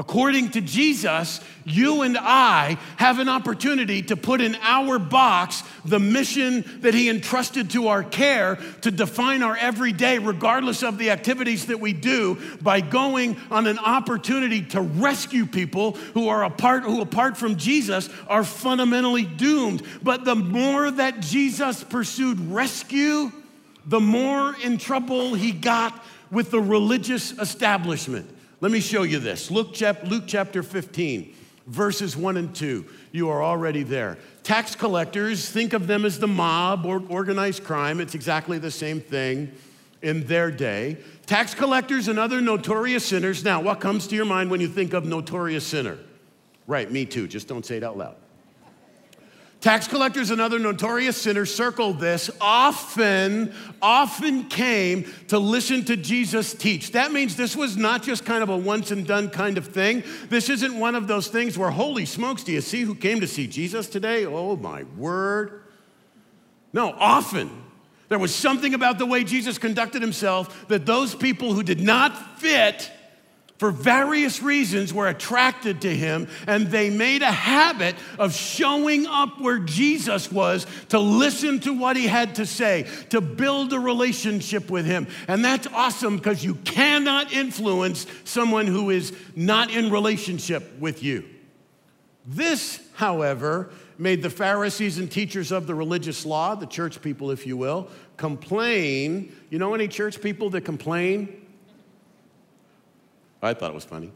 According 0.00 0.52
to 0.52 0.62
Jesus, 0.62 1.42
you 1.66 2.00
and 2.00 2.16
I 2.16 2.78
have 2.96 3.18
an 3.18 3.28
opportunity 3.28 4.00
to 4.04 4.16
put 4.16 4.40
in 4.40 4.56
our 4.62 4.98
box 4.98 5.62
the 5.84 5.98
mission 5.98 6.64
that 6.80 6.94
He 6.94 7.10
entrusted 7.10 7.68
to 7.72 7.88
our 7.88 8.02
care 8.02 8.58
to 8.80 8.90
define 8.90 9.42
our 9.42 9.58
everyday, 9.58 10.18
regardless 10.18 10.82
of 10.82 10.96
the 10.96 11.10
activities 11.10 11.66
that 11.66 11.80
we 11.80 11.92
do, 11.92 12.38
by 12.62 12.80
going 12.80 13.36
on 13.50 13.66
an 13.66 13.78
opportunity 13.78 14.62
to 14.68 14.80
rescue 14.80 15.44
people 15.44 15.92
who 16.14 16.28
are 16.28 16.44
apart, 16.44 16.84
who 16.84 17.02
apart 17.02 17.36
from 17.36 17.56
Jesus 17.56 18.08
are 18.26 18.42
fundamentally 18.42 19.26
doomed. 19.26 19.82
But 20.02 20.24
the 20.24 20.34
more 20.34 20.90
that 20.90 21.20
Jesus 21.20 21.84
pursued 21.84 22.40
rescue, 22.50 23.30
the 23.84 24.00
more 24.00 24.56
in 24.64 24.78
trouble 24.78 25.34
he 25.34 25.52
got 25.52 26.02
with 26.30 26.50
the 26.50 26.60
religious 26.62 27.32
establishment. 27.32 28.38
Let 28.60 28.72
me 28.72 28.80
show 28.80 29.02
you 29.02 29.18
this. 29.18 29.50
Luke, 29.50 29.74
Luke 30.04 30.24
chapter 30.26 30.62
15, 30.62 31.34
verses 31.66 32.16
1 32.16 32.36
and 32.36 32.54
2. 32.54 32.84
You 33.12 33.30
are 33.30 33.42
already 33.42 33.82
there. 33.82 34.18
Tax 34.42 34.74
collectors, 34.74 35.48
think 35.48 35.72
of 35.72 35.86
them 35.86 36.04
as 36.04 36.18
the 36.18 36.28
mob 36.28 36.84
or 36.84 37.02
organized 37.08 37.64
crime. 37.64 38.00
It's 38.00 38.14
exactly 38.14 38.58
the 38.58 38.70
same 38.70 39.00
thing 39.00 39.52
in 40.02 40.26
their 40.26 40.50
day. 40.50 40.98
Tax 41.26 41.54
collectors 41.54 42.08
and 42.08 42.18
other 42.18 42.40
notorious 42.40 43.04
sinners. 43.06 43.44
Now, 43.44 43.60
what 43.60 43.80
comes 43.80 44.06
to 44.08 44.16
your 44.16 44.24
mind 44.26 44.50
when 44.50 44.60
you 44.60 44.68
think 44.68 44.92
of 44.92 45.04
notorious 45.04 45.66
sinner? 45.66 45.98
Right, 46.66 46.90
me 46.90 47.06
too. 47.06 47.28
Just 47.28 47.48
don't 47.48 47.64
say 47.64 47.78
it 47.78 47.82
out 47.82 47.96
loud. 47.96 48.16
Tax 49.60 49.86
collectors 49.86 50.30
and 50.30 50.40
other 50.40 50.58
notorious 50.58 51.20
sinners 51.20 51.54
circled 51.54 52.00
this, 52.00 52.30
often, 52.40 53.52
often 53.82 54.48
came 54.48 55.04
to 55.28 55.38
listen 55.38 55.84
to 55.84 55.98
Jesus 55.98 56.54
teach. 56.54 56.92
That 56.92 57.12
means 57.12 57.36
this 57.36 57.54
was 57.54 57.76
not 57.76 58.02
just 58.02 58.24
kind 58.24 58.42
of 58.42 58.48
a 58.48 58.56
once 58.56 58.90
and 58.90 59.06
done 59.06 59.28
kind 59.28 59.58
of 59.58 59.66
thing. 59.66 60.02
This 60.30 60.48
isn't 60.48 60.78
one 60.78 60.94
of 60.94 61.08
those 61.08 61.28
things 61.28 61.58
where, 61.58 61.70
holy 61.70 62.06
smokes, 62.06 62.42
do 62.42 62.52
you 62.52 62.62
see 62.62 62.82
who 62.82 62.94
came 62.94 63.20
to 63.20 63.26
see 63.26 63.46
Jesus 63.46 63.86
today? 63.86 64.24
Oh 64.24 64.56
my 64.56 64.84
word. 64.96 65.64
No, 66.72 66.92
often. 66.92 67.50
There 68.08 68.18
was 68.18 68.34
something 68.34 68.72
about 68.72 68.98
the 68.98 69.06
way 69.06 69.24
Jesus 69.24 69.58
conducted 69.58 70.00
himself 70.00 70.68
that 70.68 70.86
those 70.86 71.14
people 71.14 71.52
who 71.52 71.62
did 71.62 71.80
not 71.80 72.38
fit 72.40 72.90
for 73.60 73.70
various 73.70 74.42
reasons 74.42 74.94
were 74.94 75.06
attracted 75.06 75.82
to 75.82 75.94
him 75.94 76.28
and 76.46 76.68
they 76.68 76.88
made 76.88 77.20
a 77.20 77.30
habit 77.30 77.94
of 78.18 78.34
showing 78.34 79.06
up 79.06 79.38
where 79.38 79.58
Jesus 79.58 80.32
was 80.32 80.66
to 80.88 80.98
listen 80.98 81.60
to 81.60 81.74
what 81.74 81.94
he 81.94 82.06
had 82.06 82.36
to 82.36 82.46
say, 82.46 82.88
to 83.10 83.20
build 83.20 83.74
a 83.74 83.78
relationship 83.78 84.70
with 84.70 84.86
him. 84.86 85.06
And 85.28 85.44
that's 85.44 85.66
awesome 85.74 86.16
because 86.16 86.42
you 86.42 86.54
cannot 86.54 87.34
influence 87.34 88.06
someone 88.24 88.66
who 88.66 88.88
is 88.88 89.12
not 89.36 89.70
in 89.70 89.90
relationship 89.90 90.78
with 90.78 91.02
you. 91.02 91.28
This, 92.24 92.80
however, 92.94 93.72
made 93.98 94.22
the 94.22 94.30
Pharisees 94.30 94.96
and 94.96 95.10
teachers 95.10 95.52
of 95.52 95.66
the 95.66 95.74
religious 95.74 96.24
law, 96.24 96.54
the 96.54 96.64
church 96.64 97.02
people, 97.02 97.30
if 97.30 97.46
you 97.46 97.58
will, 97.58 97.88
complain. 98.16 99.36
You 99.50 99.58
know 99.58 99.74
any 99.74 99.86
church 99.86 100.22
people 100.22 100.48
that 100.48 100.62
complain? 100.62 101.39
I 103.42 103.54
thought 103.54 103.70
it 103.70 103.74
was 103.74 103.84
funny. 103.84 104.12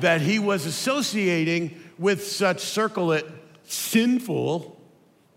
that 0.00 0.20
he 0.20 0.38
was 0.38 0.66
associating 0.66 1.78
with 1.98 2.26
such 2.26 2.60
circle 2.60 3.10
circlet 3.10 3.26
sinful 3.64 4.80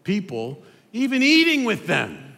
people, 0.04 0.62
even 0.92 1.22
eating 1.24 1.64
with 1.66 1.88
them. 1.88 2.38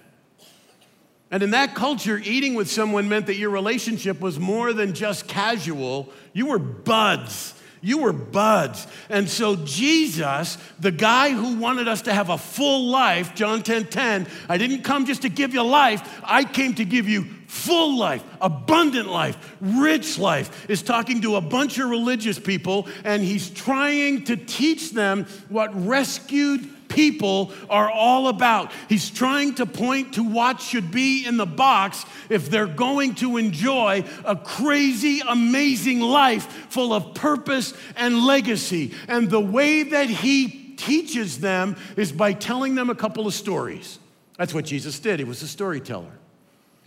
And 1.32 1.41
in 1.43 1.51
that 1.51 1.75
culture, 1.75 2.21
eating 2.23 2.54
with 2.54 2.69
someone 2.69 3.10
meant 3.10 3.25
that 3.25 3.36
your 3.36 3.49
relationship 3.49 4.21
was 4.21 4.39
more 4.39 4.73
than 4.73 4.93
just 4.93 5.28
casual. 5.28 6.10
You 6.34 6.47
were 6.47 6.60
buds. 6.60 7.54
You 7.86 8.00
were 8.00 8.13
buds. 8.13 8.88
And 9.10 9.30
so 9.30 9.56
Jesus, 9.58 10.58
the 10.80 10.91
guy 10.91 11.30
who 11.30 11.58
wanted 11.58 11.88
us 11.88 12.02
to 12.04 12.13
have 12.13 12.32
a 12.32 12.38
full 12.38 12.88
life, 12.88 13.36
John 13.36 13.62
10 13.62 13.86
10, 13.86 14.26
I 14.50 14.58
didn't 14.58 14.82
come 14.82 15.06
just 15.06 15.21
to 15.21 15.30
give 15.30 15.54
you 15.54 15.62
life, 15.62 16.19
I 16.24 16.45
came 16.45 16.74
to 16.76 16.84
give 16.84 17.08
you 17.08 17.26
full 17.45 17.95
life, 17.95 18.24
abundant 18.41 19.08
life, 19.08 19.56
rich 19.62 20.17
life, 20.17 20.67
is 20.67 20.82
talking 20.82 21.21
to 21.21 21.36
a 21.36 21.41
bunch 21.41 21.78
of 21.78 21.88
religious 21.88 22.39
people, 22.39 22.88
and 23.04 23.24
he's 23.24 23.52
trying 23.52 24.24
to 24.24 24.36
teach 24.36 24.91
them 24.91 25.28
what 25.50 25.69
rescued 25.86 26.67
people 26.95 27.51
are 27.69 27.91
all 27.91 28.29
about. 28.29 28.71
He's 28.89 29.12
trying 29.12 29.55
to 29.55 29.65
point 29.65 30.13
to 30.13 30.23
what 30.23 30.62
should 30.62 30.89
be 30.89 31.27
in 31.27 31.38
the 31.38 31.45
box 31.45 32.05
if 32.29 32.49
they're 32.49 32.65
going 32.65 33.15
to 33.15 33.38
enjoy 33.38 34.05
a 34.23 34.36
crazy, 34.36 35.21
amazing 35.27 35.99
life 35.99 36.45
full 36.71 36.93
of 36.93 37.13
purpose 37.13 37.73
and 37.97 38.25
legacy. 38.25 38.93
And 39.08 39.29
the 39.29 39.41
way 39.41 39.84
that 39.84 40.10
he 40.10 40.73
teaches 40.77 41.39
them 41.39 41.75
is 41.97 42.12
by 42.12 42.34
telling 42.34 42.75
them 42.75 42.89
a 42.89 42.95
couple 42.95 43.27
of 43.27 43.34
stories. 43.34 43.99
That's 44.38 44.53
what 44.53 44.65
Jesus 44.65 44.99
did, 44.99 45.19
he 45.19 45.25
was 45.25 45.41
a 45.41 45.47
storyteller. 45.47 46.12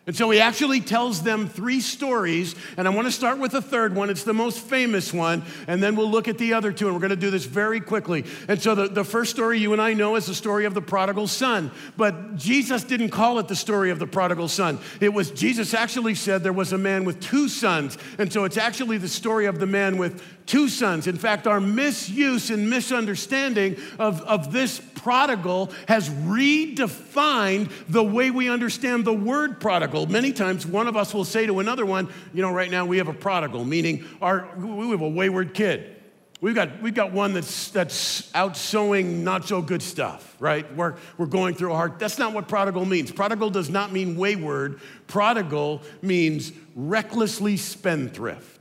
And 0.08 0.16
so 0.16 0.30
he 0.30 0.40
actually 0.40 0.80
tells 0.80 1.22
them 1.22 1.50
three 1.50 1.80
stories, 1.80 2.54
and 2.78 2.88
I 2.88 2.90
want 2.90 3.06
to 3.06 3.12
start 3.12 3.38
with 3.38 3.52
the 3.52 3.60
third 3.60 3.94
one. 3.94 4.08
It's 4.08 4.24
the 4.24 4.32
most 4.32 4.58
famous 4.58 5.12
one, 5.12 5.42
and 5.66 5.82
then 5.82 5.96
we'll 5.96 6.10
look 6.10 6.28
at 6.28 6.38
the 6.38 6.54
other 6.54 6.72
two, 6.72 6.86
and 6.86 6.94
we're 6.94 7.00
going 7.00 7.10
to 7.10 7.16
do 7.16 7.30
this 7.30 7.44
very 7.44 7.78
quickly. 7.78 8.24
And 8.48 8.58
so 8.58 8.74
the, 8.74 8.88
the 8.88 9.04
first 9.04 9.30
story 9.30 9.58
you 9.58 9.74
and 9.74 9.82
I 9.82 9.92
know 9.92 10.16
is 10.16 10.24
the 10.24 10.34
story 10.34 10.64
of 10.64 10.72
the 10.72 10.80
prodigal 10.80 11.26
son. 11.26 11.70
But 11.98 12.36
Jesus 12.36 12.84
didn't 12.84 13.10
call 13.10 13.38
it 13.38 13.48
the 13.48 13.54
story 13.54 13.90
of 13.90 13.98
the 13.98 14.06
prodigal 14.06 14.48
son. 14.48 14.78
It 14.98 15.12
was, 15.12 15.30
Jesus 15.30 15.74
actually 15.74 16.14
said 16.14 16.42
there 16.42 16.54
was 16.54 16.72
a 16.72 16.78
man 16.78 17.04
with 17.04 17.20
two 17.20 17.46
sons. 17.46 17.98
And 18.16 18.32
so 18.32 18.44
it's 18.44 18.56
actually 18.56 18.96
the 18.96 19.08
story 19.08 19.44
of 19.44 19.58
the 19.58 19.66
man 19.66 19.98
with 19.98 20.22
two 20.48 20.68
sons. 20.68 21.06
In 21.06 21.16
fact, 21.16 21.46
our 21.46 21.60
misuse 21.60 22.50
and 22.50 22.68
misunderstanding 22.68 23.76
of, 23.98 24.20
of 24.22 24.50
this 24.50 24.80
prodigal 24.94 25.70
has 25.86 26.08
redefined 26.08 27.70
the 27.88 28.02
way 28.02 28.30
we 28.30 28.48
understand 28.48 29.04
the 29.04 29.12
word 29.12 29.60
prodigal. 29.60 30.06
Many 30.06 30.32
times, 30.32 30.66
one 30.66 30.88
of 30.88 30.96
us 30.96 31.14
will 31.14 31.26
say 31.26 31.46
to 31.46 31.60
another 31.60 31.86
one, 31.86 32.08
You 32.32 32.42
know, 32.42 32.50
right 32.50 32.70
now 32.70 32.86
we 32.86 32.98
have 32.98 33.08
a 33.08 33.14
prodigal, 33.14 33.64
meaning 33.64 34.04
our, 34.20 34.48
we 34.56 34.88
have 34.90 35.02
a 35.02 35.08
wayward 35.08 35.54
kid. 35.54 35.94
We've 36.40 36.54
got, 36.54 36.80
we've 36.80 36.94
got 36.94 37.12
one 37.12 37.34
that's, 37.34 37.70
that's 37.70 38.32
out 38.32 38.56
sowing 38.56 39.24
not 39.24 39.46
so 39.46 39.60
good 39.60 39.82
stuff, 39.82 40.36
right? 40.38 40.72
We're, 40.76 40.94
we're 41.16 41.26
going 41.26 41.56
through 41.56 41.72
a 41.72 41.76
hard, 41.76 41.98
that's 41.98 42.16
not 42.16 42.32
what 42.32 42.46
prodigal 42.46 42.84
means. 42.84 43.10
Prodigal 43.10 43.50
does 43.50 43.68
not 43.68 43.92
mean 43.92 44.16
wayward. 44.16 44.80
Prodigal 45.08 45.82
means 46.00 46.52
recklessly 46.76 47.56
spendthrift. 47.56 48.57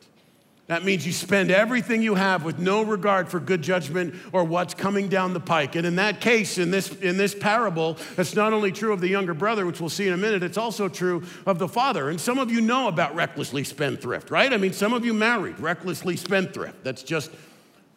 That 0.67 0.83
means 0.83 1.07
you 1.07 1.13
spend 1.13 1.49
everything 1.49 2.01
you 2.01 2.15
have 2.15 2.43
with 2.43 2.59
no 2.59 2.83
regard 2.83 3.29
for 3.29 3.39
good 3.39 3.61
judgment 3.61 4.13
or 4.33 4.43
what's 4.43 4.73
coming 4.73 5.07
down 5.07 5.33
the 5.33 5.39
pike. 5.39 5.75
And 5.75 5.87
in 5.87 5.95
that 5.95 6.19
case, 6.19 6.57
in 6.57 6.71
this, 6.71 6.93
in 6.95 7.15
this 7.15 7.33
parable, 7.33 7.97
it's 8.17 8.35
not 8.35 8.51
only 8.51 8.73
true 8.73 8.91
of 8.91 8.99
the 8.99 9.07
younger 9.07 9.33
brother, 9.33 9.65
which 9.65 9.79
we'll 9.79 9.89
see 9.89 10.07
in 10.07 10.13
a 10.13 10.17
minute, 10.17 10.43
it's 10.43 10.57
also 10.57 10.89
true 10.89 11.23
of 11.45 11.57
the 11.57 11.69
father. 11.69 12.09
And 12.09 12.19
some 12.19 12.37
of 12.37 12.51
you 12.51 12.59
know 12.59 12.89
about 12.89 13.15
recklessly 13.15 13.63
spendthrift, 13.63 14.29
right? 14.29 14.51
I 14.51 14.57
mean, 14.57 14.73
some 14.73 14.91
of 14.91 15.05
you 15.05 15.13
married, 15.13 15.57
recklessly 15.57 16.17
spendthrift. 16.17 16.83
That's 16.83 17.01
just, 17.01 17.31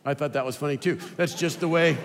I 0.05 0.15
thought 0.15 0.35
that 0.35 0.47
was 0.47 0.55
funny 0.55 0.77
too. 0.77 0.95
That's 1.17 1.35
just 1.35 1.59
the 1.59 1.69
way. 1.69 1.99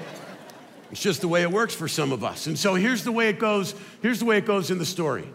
It's 0.90 1.02
just 1.02 1.22
the 1.22 1.28
way 1.28 1.44
it 1.44 1.52
works 1.52 1.76
for 1.76 1.88
some 1.88 2.12
of 2.12 2.24
us. 2.24 2.48
And 2.48 2.58
so 2.58 2.74
here's 2.74 3.04
the 3.04 3.12
way 3.12 3.30
it 3.30 3.38
goes. 3.38 3.76
Here's 4.02 4.18
the 4.18 4.26
way 4.26 4.40
it 4.40 4.48
goes 4.48 4.72
in 4.72 4.80
the 4.80 4.86
story. 4.86 5.30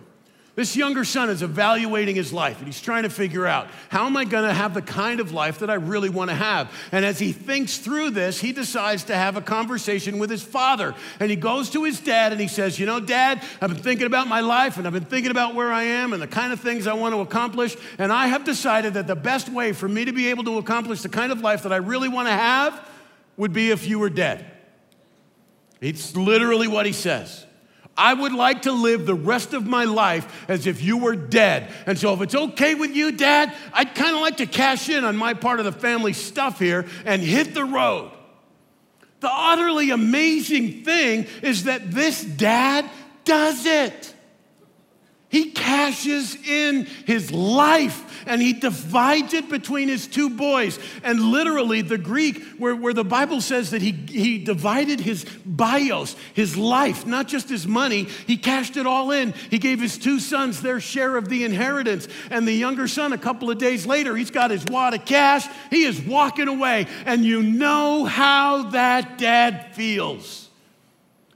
This 0.61 0.77
younger 0.77 1.07
son 1.07 1.31
is 1.31 1.41
evaluating 1.41 2.17
his 2.17 2.35
life 2.35 2.59
and 2.59 2.67
he's 2.67 2.83
trying 2.83 3.05
to 3.05 3.09
figure 3.09 3.47
out 3.47 3.69
how 3.89 4.05
am 4.05 4.15
I 4.15 4.27
going 4.27 4.47
to 4.47 4.53
have 4.53 4.75
the 4.75 4.83
kind 4.83 5.19
of 5.19 5.33
life 5.33 5.61
that 5.61 5.71
I 5.71 5.75
really 5.77 6.11
want 6.11 6.29
to 6.29 6.37
have? 6.37 6.71
And 6.93 7.03
as 7.03 7.19
he 7.19 7.33
thinks 7.33 7.79
through 7.79 8.11
this, 8.11 8.43
he 8.43 8.53
decides 8.53 9.05
to 9.05 9.17
have 9.17 9.39
a 9.39 9.41
conversation 9.41 10.19
with 10.19 10.29
his 10.29 10.43
father. 10.43 10.95
And 11.19 11.31
he 11.31 11.37
goes 11.37 11.71
to 11.71 11.85
his 11.85 11.99
dad 11.99 12.33
and 12.33 12.39
he 12.39 12.47
says, 12.47 12.79
You 12.79 12.85
know, 12.85 13.01
dad, 13.01 13.43
I've 13.63 13.71
been 13.71 13.83
thinking 13.83 14.07
about 14.07 14.29
my 14.29 14.41
life 14.41 14.77
and 14.77 14.87
I've 14.87 14.93
been 14.93 15.07
thinking 15.07 15.31
about 15.31 15.55
where 15.55 15.73
I 15.73 15.85
am 15.85 16.13
and 16.13 16.21
the 16.21 16.27
kind 16.27 16.53
of 16.53 16.61
things 16.61 16.87
I 16.87 16.93
want 16.93 17.15
to 17.15 17.23
accomplish. 17.23 17.75
And 17.97 18.13
I 18.13 18.27
have 18.27 18.45
decided 18.45 18.93
that 18.93 19.07
the 19.07 19.17
best 19.17 19.49
way 19.49 19.73
for 19.73 19.89
me 19.89 20.05
to 20.05 20.13
be 20.13 20.29
able 20.29 20.45
to 20.45 20.59
accomplish 20.59 21.01
the 21.01 21.09
kind 21.09 21.33
of 21.33 21.41
life 21.41 21.63
that 21.63 21.73
I 21.73 21.77
really 21.77 22.09
want 22.09 22.29
to 22.29 22.35
have 22.35 22.87
would 23.39 23.55
be 23.55 23.71
if 23.71 23.89
you 23.89 23.99
were 23.99 24.11
dead. 24.11 24.45
It's 25.81 26.15
literally 26.15 26.69
what 26.69 26.85
he 26.85 26.93
says. 26.93 27.47
I 28.01 28.15
would 28.15 28.33
like 28.33 28.63
to 28.63 28.73
live 28.73 29.05
the 29.05 29.15
rest 29.15 29.53
of 29.53 29.67
my 29.67 29.85
life 29.85 30.47
as 30.49 30.67
if 30.67 30.83
you 30.83 30.97
were 30.97 31.15
dead. 31.15 31.71
And 31.85 31.99
so, 31.99 32.15
if 32.15 32.23
it's 32.23 32.35
okay 32.35 32.75
with 32.75 32.97
you, 32.97 33.13
Dad, 33.13 33.55
I'd 33.75 33.95
kind 33.95 34.17
of 34.17 34.23
like 34.23 34.39
to 34.39 34.47
cash 34.47 34.89
in 34.89 35.05
on 35.05 35.17
my 35.17 35.35
part 35.35 35.59
of 35.59 35.67
the 35.67 35.73
family 35.73 36.15
stuff 36.15 36.59
here 36.59 36.87
and 37.05 37.21
hit 37.21 37.53
the 37.53 37.65
road. 37.65 38.11
The 39.21 39.31
utterly 39.31 39.91
amazing 39.91 40.83
thing 40.83 41.27
is 41.43 41.65
that 41.65 41.91
this 41.91 42.25
dad 42.25 42.89
does 43.27 43.67
it. 43.67 44.10
He 45.31 45.53
cashes 45.53 46.35
in 46.45 46.87
his 47.07 47.31
life 47.31 48.25
and 48.27 48.43
he 48.43 48.53
divides 48.53 49.33
it 49.33 49.49
between 49.49 49.87
his 49.87 50.09
two 50.09 50.29
boys. 50.29 50.77
And 51.05 51.21
literally, 51.21 51.83
the 51.83 51.99
Greek, 51.99 52.43
where, 52.59 52.75
where 52.75 52.93
the 52.93 53.05
Bible 53.05 53.41
says 53.41 53.71
that 53.71 53.81
he, 53.81 53.93
he 53.93 54.43
divided 54.43 54.99
his 54.99 55.25
bios, 55.47 56.17
his 56.35 56.57
life, 56.57 57.07
not 57.07 57.29
just 57.29 57.49
his 57.49 57.65
money, 57.65 58.09
he 58.27 58.37
cashed 58.37 58.77
it 58.77 58.89
all 58.89 59.13
in. 59.13 59.33
He 59.51 59.59
gave 59.59 59.81
his 59.81 59.99
two 59.99 60.19
sons 60.19 60.63
their 60.63 60.81
share 60.81 61.17
of 61.17 61.29
the 61.29 61.45
inheritance. 61.45 62.09
And 62.29 62.47
the 62.47 62.53
younger 62.53 62.89
son, 62.89 63.13
a 63.13 63.19
couple 63.19 63.53
of 63.53 63.59
days 63.59 63.87
later, 63.87 64.17
he's 64.17 64.33
got 64.33 64.51
his 64.51 64.65
wad 64.65 64.95
of 64.95 65.05
cash. 65.05 65.47
He 65.71 65.85
is 65.85 66.01
walking 66.01 66.49
away. 66.49 66.89
And 67.07 67.25
you 67.25 67.41
know 67.41 68.05
how 68.05 68.71
that 68.71 69.17
dad 69.17 69.77
feels. 69.77 70.49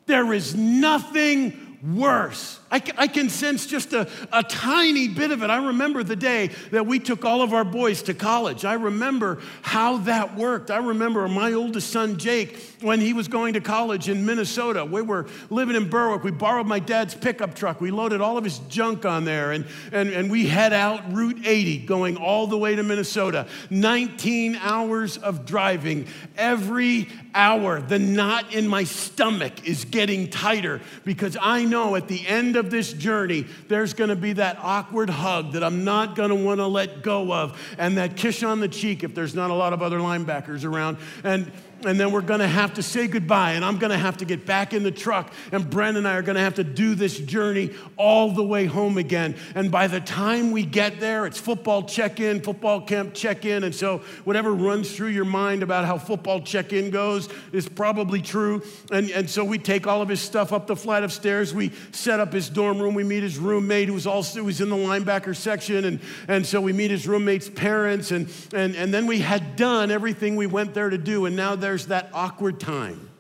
There 0.07 0.33
is 0.33 0.57
nothing 0.57 1.79
worse. 1.95 2.59
I, 2.75 2.83
I 2.97 3.07
can 3.07 3.29
sense 3.29 3.67
just 3.67 3.93
a, 3.93 4.09
a 4.33 4.43
tiny 4.43 5.07
bit 5.07 5.31
of 5.31 5.45
it. 5.45 5.49
I 5.49 5.65
remember 5.67 6.03
the 6.03 6.17
day 6.17 6.49
that 6.73 6.85
we 6.85 6.99
took 6.99 7.25
all 7.25 7.41
of 7.41 7.55
our 7.55 7.63
boys 7.63 8.03
to 8.03 8.15
college. 8.15 8.65
I 8.65 8.73
remember 8.73 9.41
how 9.63 9.99
that 9.99 10.37
worked. 10.37 10.73
I 10.73 10.79
remember 10.79 11.29
my 11.29 11.53
oldest 11.53 11.91
son, 11.91 12.19
Jake, 12.19 12.59
when 12.81 12.99
he 12.99 13.13
was 13.13 13.29
going 13.29 13.55
to 13.55 13.61
college 13.61 14.09
in 14.09 14.27
Minnesota. 14.27 14.85
We 14.85 15.03
were 15.03 15.27
living 15.51 15.77
in 15.77 15.89
Berwick. 15.89 16.25
We 16.25 16.33
borrowed 16.33 16.67
my 16.67 16.81
dad's 16.81 17.15
pickup 17.15 17.55
truck. 17.55 17.81
We 17.81 17.93
loaded 17.93 18.21
all 18.21 18.37
of 18.37 18.43
his 18.43 18.59
junk 18.69 19.05
on 19.05 19.25
there, 19.25 19.53
and, 19.53 19.67
and, 19.93 20.09
and 20.09 20.29
we 20.29 20.49
head 20.49 20.73
out 20.73 21.13
Route 21.13 21.47
80 21.47 21.87
going 21.87 22.17
all 22.17 22.49
the 22.49 22.59
way 22.59 22.75
to 22.75 22.83
Minnesota. 22.83 23.47
19 23.71 24.57
hours 24.57 25.17
of 25.17 25.47
driving 25.47 26.09
every 26.37 27.09
hour. 27.37 27.81
The 27.81 28.01
knot 28.01 28.53
in 28.53 28.67
my 28.67 28.83
stomach 28.83 29.65
is 29.65 29.85
getting 29.85 30.29
tighter 30.29 30.81
because 31.05 31.37
I 31.41 31.65
know 31.65 31.95
at 31.95 32.09
the 32.09 32.27
end 32.27 32.57
of 32.57 32.64
this 32.71 32.93
journey, 32.93 33.47
there's 33.69 33.95
going 33.95 34.11
to 34.11 34.17
be 34.17 34.35
that 34.35 34.59
awkward 34.61 35.11
hug 35.11 35.53
that 35.53 35.65
I'm 35.65 35.85
not 35.85 36.17
going 36.17 36.31
to 36.31 36.35
want 36.35 36.61
to 36.61 36.67
let 36.67 37.03
go 37.03 37.33
of, 37.33 37.59
and 37.79 37.97
that 37.97 38.17
kiss 38.17 38.43
on 38.43 38.61
the 38.61 38.69
cheek 38.69 39.05
if 39.05 39.15
there's 39.15 39.35
not 39.35 39.51
a 39.51 39.55
lot 39.55 39.73
of 39.73 39.83
other 39.83 39.99
linebackers 39.99 40.65
around. 40.65 40.97
And 41.23 41.51
and 41.85 41.99
then 41.99 42.13
we're 42.13 42.23
gonna 42.23 42.49
have 42.49 42.75
to 42.75 42.83
say 42.83 43.07
goodbye, 43.07 43.53
and 43.53 43.65
I'm 43.65 43.79
gonna 43.79 43.99
have 43.99 44.17
to 44.19 44.25
get 44.25 44.47
back 44.47 44.73
in 44.73 44.83
the 44.83 44.91
truck, 44.91 45.33
and 45.53 45.69
Brenda 45.69 45.99
and 45.99 46.09
I 46.09 46.17
are 46.17 46.23
gonna 46.23 46.41
have 46.41 46.55
to 46.55 46.65
do 46.65 46.95
this 46.95 47.19
journey 47.19 47.71
all 47.97 48.31
the 48.31 48.45
way 48.45 48.67
home 48.67 48.99
again. 48.99 49.37
And 49.55 49.71
by 49.71 49.87
the 49.87 50.01
time 50.01 50.51
we 50.51 50.65
get 50.65 51.01
there, 51.01 51.27
it's 51.27 51.39
football 51.39 51.83
check 51.83 52.21
in, 52.21 52.41
football 52.41 52.81
camp 52.81 53.15
check 53.15 53.45
in, 53.45 53.65
and 53.65 53.75
so 53.75 53.99
whatever 54.25 54.53
runs 54.53 54.95
through 54.95 55.09
your 55.09 55.25
mind 55.25 55.63
about 55.63 55.85
how 55.85 55.99
football 55.99 56.41
check 56.41 56.73
in 56.73 56.91
goes 56.91 57.29
is 57.53 57.69
probably 57.69 58.21
true. 58.21 58.63
And, 58.91 59.11
and 59.11 59.29
so 59.29 59.45
we 59.45 59.59
take 59.59 59.87
all 59.87 60.03
of 60.03 60.09
his 60.09 60.21
stuff 60.21 60.53
up 60.53 60.67
the 60.67 60.77
flight 60.77 61.03
of 61.03 61.13
stairs, 61.13 61.55
we 61.55 61.73
set 61.93 62.21
up 62.21 62.33
his 62.33 62.49
dorm 62.49 62.81
room, 62.81 62.95
we 62.95 63.05
meet 63.05 63.23
his 63.23 63.39
roommate 63.39 63.89
who's 63.89 64.07
also 64.07 64.43
who's 64.43 64.61
in 64.61 64.71
the 64.71 64.77
linebacker 64.77 65.37
section, 65.37 65.85
and, 65.85 66.01
and 66.29 66.47
so 66.47 66.61
we 66.61 66.73
meet 66.73 66.91
his 66.91 67.07
roommate's 67.07 67.49
parents, 67.49 68.11
and, 68.11 68.29
and, 68.55 68.75
and 68.75 68.93
then 68.93 69.07
we 69.07 69.19
had 69.19 69.57
done 69.57 69.91
everything 69.91 70.37
we 70.37 70.47
went 70.47 70.75
there 70.75 70.91
to 70.91 70.99
do, 70.99 71.27
and 71.27 71.37
now 71.37 71.55
there's 71.75 71.87
that 71.87 72.09
awkward 72.13 72.61
time. 72.61 73.11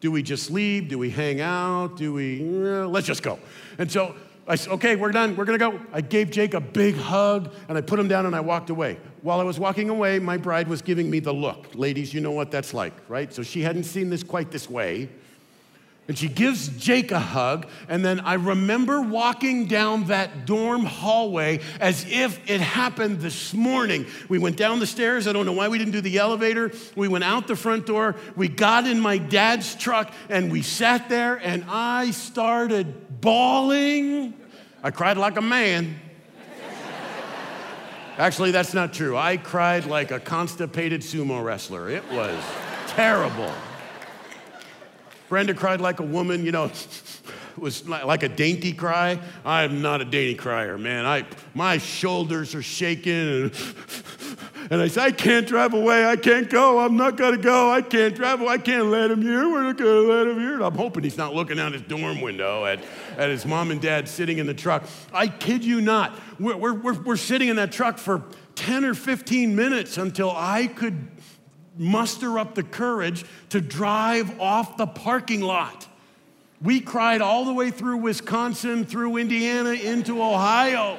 Do 0.00 0.10
we 0.10 0.22
just 0.22 0.50
leave? 0.50 0.88
Do 0.88 0.96
we 0.96 1.10
hang 1.10 1.42
out? 1.42 1.98
Do 1.98 2.14
we, 2.14 2.40
let's 2.40 3.06
just 3.06 3.22
go. 3.22 3.38
And 3.76 3.92
so 3.92 4.14
I 4.48 4.54
said, 4.54 4.72
okay, 4.72 4.96
we're 4.96 5.12
done. 5.12 5.36
We're 5.36 5.44
going 5.44 5.58
to 5.58 5.70
go. 5.70 5.78
I 5.92 6.00
gave 6.00 6.30
Jake 6.30 6.54
a 6.54 6.62
big 6.62 6.96
hug 6.96 7.52
and 7.68 7.76
I 7.76 7.82
put 7.82 8.00
him 8.00 8.08
down 8.08 8.24
and 8.24 8.34
I 8.34 8.40
walked 8.40 8.70
away. 8.70 8.96
While 9.20 9.38
I 9.38 9.42
was 9.42 9.60
walking 9.60 9.90
away, 9.90 10.18
my 10.18 10.38
bride 10.38 10.66
was 10.66 10.80
giving 10.80 11.10
me 11.10 11.20
the 11.20 11.34
look. 11.34 11.66
Ladies, 11.74 12.14
you 12.14 12.22
know 12.22 12.30
what 12.30 12.50
that's 12.50 12.72
like, 12.72 12.94
right? 13.06 13.34
So 13.34 13.42
she 13.42 13.60
hadn't 13.60 13.84
seen 13.84 14.08
this 14.08 14.22
quite 14.22 14.50
this 14.50 14.70
way. 14.70 15.10
And 16.10 16.18
she 16.18 16.26
gives 16.26 16.66
Jake 16.70 17.12
a 17.12 17.20
hug. 17.20 17.68
And 17.88 18.04
then 18.04 18.18
I 18.18 18.34
remember 18.34 19.00
walking 19.00 19.66
down 19.66 20.06
that 20.06 20.44
dorm 20.44 20.84
hallway 20.84 21.60
as 21.78 22.04
if 22.10 22.50
it 22.50 22.60
happened 22.60 23.20
this 23.20 23.54
morning. 23.54 24.06
We 24.28 24.40
went 24.40 24.56
down 24.56 24.80
the 24.80 24.88
stairs. 24.88 25.28
I 25.28 25.32
don't 25.32 25.46
know 25.46 25.52
why 25.52 25.68
we 25.68 25.78
didn't 25.78 25.92
do 25.92 26.00
the 26.00 26.18
elevator. 26.18 26.72
We 26.96 27.06
went 27.06 27.22
out 27.22 27.46
the 27.46 27.54
front 27.54 27.86
door. 27.86 28.16
We 28.34 28.48
got 28.48 28.88
in 28.88 28.98
my 28.98 29.18
dad's 29.18 29.76
truck 29.76 30.12
and 30.28 30.50
we 30.50 30.62
sat 30.62 31.08
there 31.08 31.36
and 31.36 31.64
I 31.68 32.10
started 32.10 33.20
bawling. 33.20 34.34
I 34.82 34.90
cried 34.90 35.16
like 35.16 35.36
a 35.36 35.42
man. 35.42 35.94
Actually, 38.18 38.50
that's 38.50 38.74
not 38.74 38.92
true. 38.92 39.16
I 39.16 39.36
cried 39.36 39.84
like 39.84 40.10
a 40.10 40.18
constipated 40.18 41.02
sumo 41.02 41.44
wrestler. 41.44 41.88
It 41.88 42.02
was 42.10 42.42
terrible. 42.88 43.54
Brenda 45.30 45.54
cried 45.54 45.80
like 45.80 46.00
a 46.00 46.04
woman, 46.04 46.44
you 46.44 46.50
know, 46.50 46.64
it 46.64 46.88
was 47.56 47.88
like 47.88 48.24
a 48.24 48.28
dainty 48.28 48.72
cry. 48.72 49.16
I'm 49.44 49.80
not 49.80 50.00
a 50.00 50.04
dainty 50.04 50.34
crier, 50.34 50.76
man. 50.76 51.06
I, 51.06 51.24
my 51.54 51.78
shoulders 51.78 52.52
are 52.56 52.62
shaking. 52.62 53.12
And, 53.12 53.52
and 54.72 54.82
I 54.82 54.88
said, 54.88 55.04
I 55.04 55.12
can't 55.12 55.46
drive 55.46 55.72
away. 55.72 56.04
I 56.04 56.16
can't 56.16 56.50
go. 56.50 56.80
I'm 56.80 56.96
not 56.96 57.16
going 57.16 57.36
to 57.36 57.40
go. 57.40 57.70
I 57.70 57.80
can't 57.80 58.12
drive 58.12 58.40
away. 58.40 58.54
I 58.54 58.58
can't 58.58 58.86
let 58.86 59.08
him 59.08 59.22
here. 59.22 59.48
We're 59.48 59.62
not 59.62 59.78
going 59.78 60.04
to 60.04 60.12
let 60.12 60.26
him 60.26 60.40
here. 60.40 60.54
And 60.54 60.64
I'm 60.64 60.74
hoping 60.74 61.04
he's 61.04 61.16
not 61.16 61.32
looking 61.32 61.60
out 61.60 61.74
his 61.74 61.82
dorm 61.82 62.20
window 62.20 62.64
at, 62.64 62.80
at 63.16 63.30
his 63.30 63.46
mom 63.46 63.70
and 63.70 63.80
dad 63.80 64.08
sitting 64.08 64.38
in 64.38 64.48
the 64.48 64.54
truck. 64.54 64.82
I 65.12 65.28
kid 65.28 65.64
you 65.64 65.80
not. 65.80 66.18
We're, 66.40 66.56
we're, 66.56 67.00
we're 67.00 67.16
sitting 67.16 67.48
in 67.48 67.54
that 67.54 67.70
truck 67.70 67.98
for 67.98 68.24
10 68.56 68.84
or 68.84 68.94
15 68.94 69.54
minutes 69.54 69.96
until 69.96 70.32
I 70.32 70.66
could 70.66 71.08
muster 71.76 72.38
up 72.38 72.54
the 72.54 72.62
courage 72.62 73.24
to 73.50 73.60
drive 73.60 74.40
off 74.40 74.76
the 74.76 74.86
parking 74.86 75.40
lot. 75.40 75.86
We 76.62 76.80
cried 76.80 77.22
all 77.22 77.44
the 77.44 77.54
way 77.54 77.70
through 77.70 77.98
Wisconsin, 77.98 78.84
through 78.84 79.16
Indiana, 79.16 79.70
into 79.70 80.22
Ohio. 80.22 80.98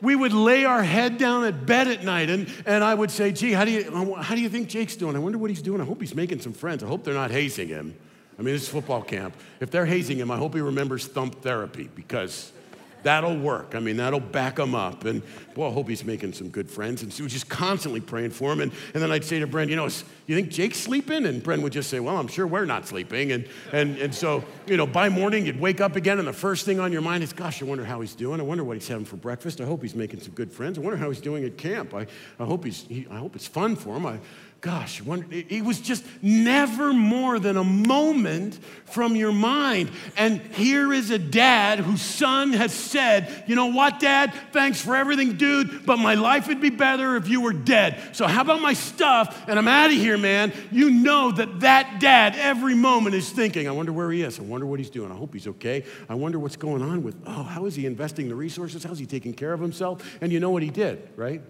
We 0.00 0.16
would 0.16 0.32
lay 0.32 0.64
our 0.64 0.82
head 0.82 1.18
down 1.18 1.44
at 1.44 1.66
bed 1.66 1.86
at 1.86 2.02
night, 2.02 2.30
and, 2.30 2.50
and 2.64 2.82
I 2.82 2.94
would 2.94 3.10
say, 3.10 3.32
Gee, 3.32 3.52
how 3.52 3.66
do, 3.66 3.70
you, 3.70 4.14
how 4.14 4.34
do 4.34 4.40
you 4.40 4.48
think 4.48 4.68
Jake's 4.68 4.96
doing? 4.96 5.14
I 5.14 5.18
wonder 5.18 5.36
what 5.36 5.50
he's 5.50 5.60
doing. 5.60 5.82
I 5.82 5.84
hope 5.84 6.00
he's 6.00 6.14
making 6.14 6.40
some 6.40 6.54
friends. 6.54 6.82
I 6.82 6.86
hope 6.86 7.04
they're 7.04 7.12
not 7.12 7.30
hazing 7.30 7.68
him. 7.68 7.94
I 8.38 8.42
mean, 8.42 8.54
it's 8.54 8.68
football 8.68 9.02
camp. 9.02 9.36
If 9.60 9.70
they're 9.70 9.84
hazing 9.84 10.16
him, 10.16 10.30
I 10.30 10.38
hope 10.38 10.54
he 10.54 10.62
remembers 10.62 11.06
thump 11.06 11.42
therapy 11.42 11.90
because 11.94 12.52
That'll 13.02 13.36
work. 13.36 13.74
I 13.74 13.80
mean, 13.80 13.96
that'll 13.96 14.20
back 14.20 14.58
him 14.58 14.74
up. 14.74 15.04
And 15.04 15.22
boy, 15.54 15.68
I 15.68 15.72
hope 15.72 15.88
he's 15.88 16.04
making 16.04 16.32
some 16.32 16.48
good 16.48 16.70
friends. 16.70 17.02
And 17.02 17.12
so 17.12 17.24
was 17.24 17.32
just 17.32 17.48
constantly 17.48 18.00
praying 18.00 18.30
for 18.30 18.52
him. 18.52 18.60
And, 18.60 18.72
and 18.94 19.02
then 19.02 19.10
I'd 19.10 19.24
say 19.24 19.38
to 19.38 19.46
Brenda, 19.46 19.70
you 19.70 19.76
know, 19.76 19.88
you 20.26 20.34
think 20.34 20.50
Jake's 20.50 20.78
sleeping? 20.78 21.26
And 21.26 21.42
Brenda 21.42 21.62
would 21.62 21.72
just 21.72 21.90
say, 21.90 22.00
well, 22.00 22.16
I'm 22.16 22.28
sure 22.28 22.46
we're 22.46 22.64
not 22.64 22.86
sleeping. 22.86 23.32
And, 23.32 23.48
and, 23.72 23.96
and 23.98 24.14
so, 24.14 24.44
you 24.66 24.76
know, 24.76 24.86
by 24.86 25.08
morning, 25.08 25.46
you'd 25.46 25.60
wake 25.60 25.80
up 25.80 25.96
again, 25.96 26.18
and 26.18 26.28
the 26.28 26.32
first 26.32 26.64
thing 26.64 26.78
on 26.78 26.92
your 26.92 27.02
mind 27.02 27.24
is, 27.24 27.32
gosh, 27.32 27.62
I 27.62 27.64
wonder 27.64 27.84
how 27.84 28.00
he's 28.00 28.14
doing. 28.14 28.40
I 28.40 28.44
wonder 28.44 28.64
what 28.64 28.76
he's 28.76 28.88
having 28.88 29.04
for 29.04 29.16
breakfast. 29.16 29.60
I 29.60 29.64
hope 29.64 29.82
he's 29.82 29.94
making 29.94 30.20
some 30.20 30.32
good 30.34 30.52
friends. 30.52 30.78
I 30.78 30.82
wonder 30.82 30.96
how 30.96 31.08
he's 31.08 31.20
doing 31.20 31.44
at 31.44 31.56
camp. 31.56 31.94
I, 31.94 32.06
I, 32.38 32.44
hope, 32.44 32.64
he's, 32.64 32.82
he, 32.82 33.06
I 33.10 33.16
hope 33.16 33.34
it's 33.34 33.46
fun 33.46 33.76
for 33.76 33.96
him. 33.96 34.06
I, 34.06 34.20
gosh, 34.60 35.00
it 35.30 35.64
was 35.64 35.80
just 35.80 36.04
never 36.20 36.92
more 36.92 37.38
than 37.38 37.56
a 37.56 37.64
moment 37.64 38.58
from 38.84 39.16
your 39.16 39.32
mind. 39.32 39.90
And 40.16 40.40
here 40.40 40.92
is 40.92 41.10
a 41.10 41.18
dad 41.18 41.78
whose 41.78 42.02
son 42.02 42.52
has 42.52 42.72
said, 42.72 43.44
You 43.46 43.56
know 43.56 43.68
what, 43.68 44.00
dad? 44.00 44.34
Thanks 44.52 44.80
for 44.80 44.94
everything, 44.94 45.36
dude, 45.36 45.86
but 45.86 45.98
my 45.98 46.14
life 46.14 46.46
would 46.48 46.60
be 46.60 46.68
better 46.68 47.16
if 47.16 47.28
you 47.28 47.40
were 47.40 47.54
dead. 47.54 48.00
So, 48.12 48.26
how 48.26 48.42
about 48.42 48.60
my 48.60 48.74
stuff? 48.74 49.48
And 49.48 49.58
I'm 49.58 49.68
out 49.68 49.90
of 49.90 49.96
here, 49.96 50.18
man. 50.18 50.52
You 50.70 50.90
know 50.90 51.32
that 51.32 51.60
that 51.60 51.98
dad 52.00 52.36
every 52.36 52.74
moment 52.74 53.14
is 53.14 53.30
thinking, 53.30 53.66
I 53.66 53.70
wonder 53.70 53.92
where 53.92 54.10
he 54.10 54.22
is. 54.22 54.38
I 54.38 54.42
wonder 54.42 54.66
what 54.66 54.78
he's 54.78 54.90
doing. 54.90 55.10
I 55.10 55.16
hope 55.16 55.32
he's 55.32 55.46
okay. 55.46 55.84
I 56.08 56.14
wonder 56.14 56.38
what's 56.38 56.56
going 56.56 56.82
on 56.82 57.02
with, 57.02 57.16
oh, 57.26 57.44
how 57.44 57.64
is 57.64 57.74
he 57.74 57.86
investing 57.86 58.28
the 58.28 58.34
resources? 58.34 58.84
How's 58.84 58.98
he 58.98 59.06
taking 59.06 59.32
care 59.32 59.54
of 59.54 59.60
himself? 59.60 60.18
And 60.20 60.30
you 60.32 60.40
know 60.40 60.50
what 60.50 60.62
he 60.62 60.70
did, 60.70 61.08
right? 61.16 61.40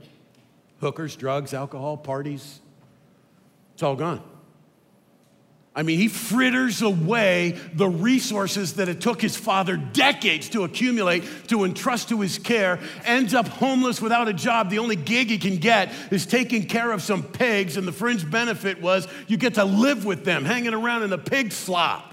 Hookers, 0.80 1.16
drugs, 1.16 1.52
alcohol, 1.52 1.96
parties, 1.96 2.60
it's 3.80 3.84
all 3.84 3.96
gone. 3.96 4.22
I 5.74 5.84
mean, 5.84 5.98
he 5.98 6.08
fritters 6.08 6.82
away 6.82 7.52
the 7.72 7.88
resources 7.88 8.74
that 8.74 8.90
it 8.90 9.00
took 9.00 9.22
his 9.22 9.38
father 9.38 9.78
decades 9.78 10.50
to 10.50 10.64
accumulate, 10.64 11.24
to 11.48 11.64
entrust 11.64 12.10
to 12.10 12.20
his 12.20 12.36
care, 12.38 12.78
ends 13.06 13.32
up 13.32 13.48
homeless 13.48 14.02
without 14.02 14.28
a 14.28 14.34
job. 14.34 14.68
The 14.68 14.80
only 14.80 14.96
gig 14.96 15.30
he 15.30 15.38
can 15.38 15.56
get 15.56 15.94
is 16.10 16.26
taking 16.26 16.66
care 16.66 16.92
of 16.92 17.00
some 17.00 17.22
pigs, 17.22 17.78
and 17.78 17.88
the 17.88 17.92
fringe 17.92 18.30
benefit 18.30 18.82
was 18.82 19.08
you 19.28 19.38
get 19.38 19.54
to 19.54 19.64
live 19.64 20.04
with 20.04 20.26
them, 20.26 20.44
hanging 20.44 20.74
around 20.74 21.02
in 21.02 21.08
the 21.08 21.16
pig 21.16 21.50
slop. 21.50 22.09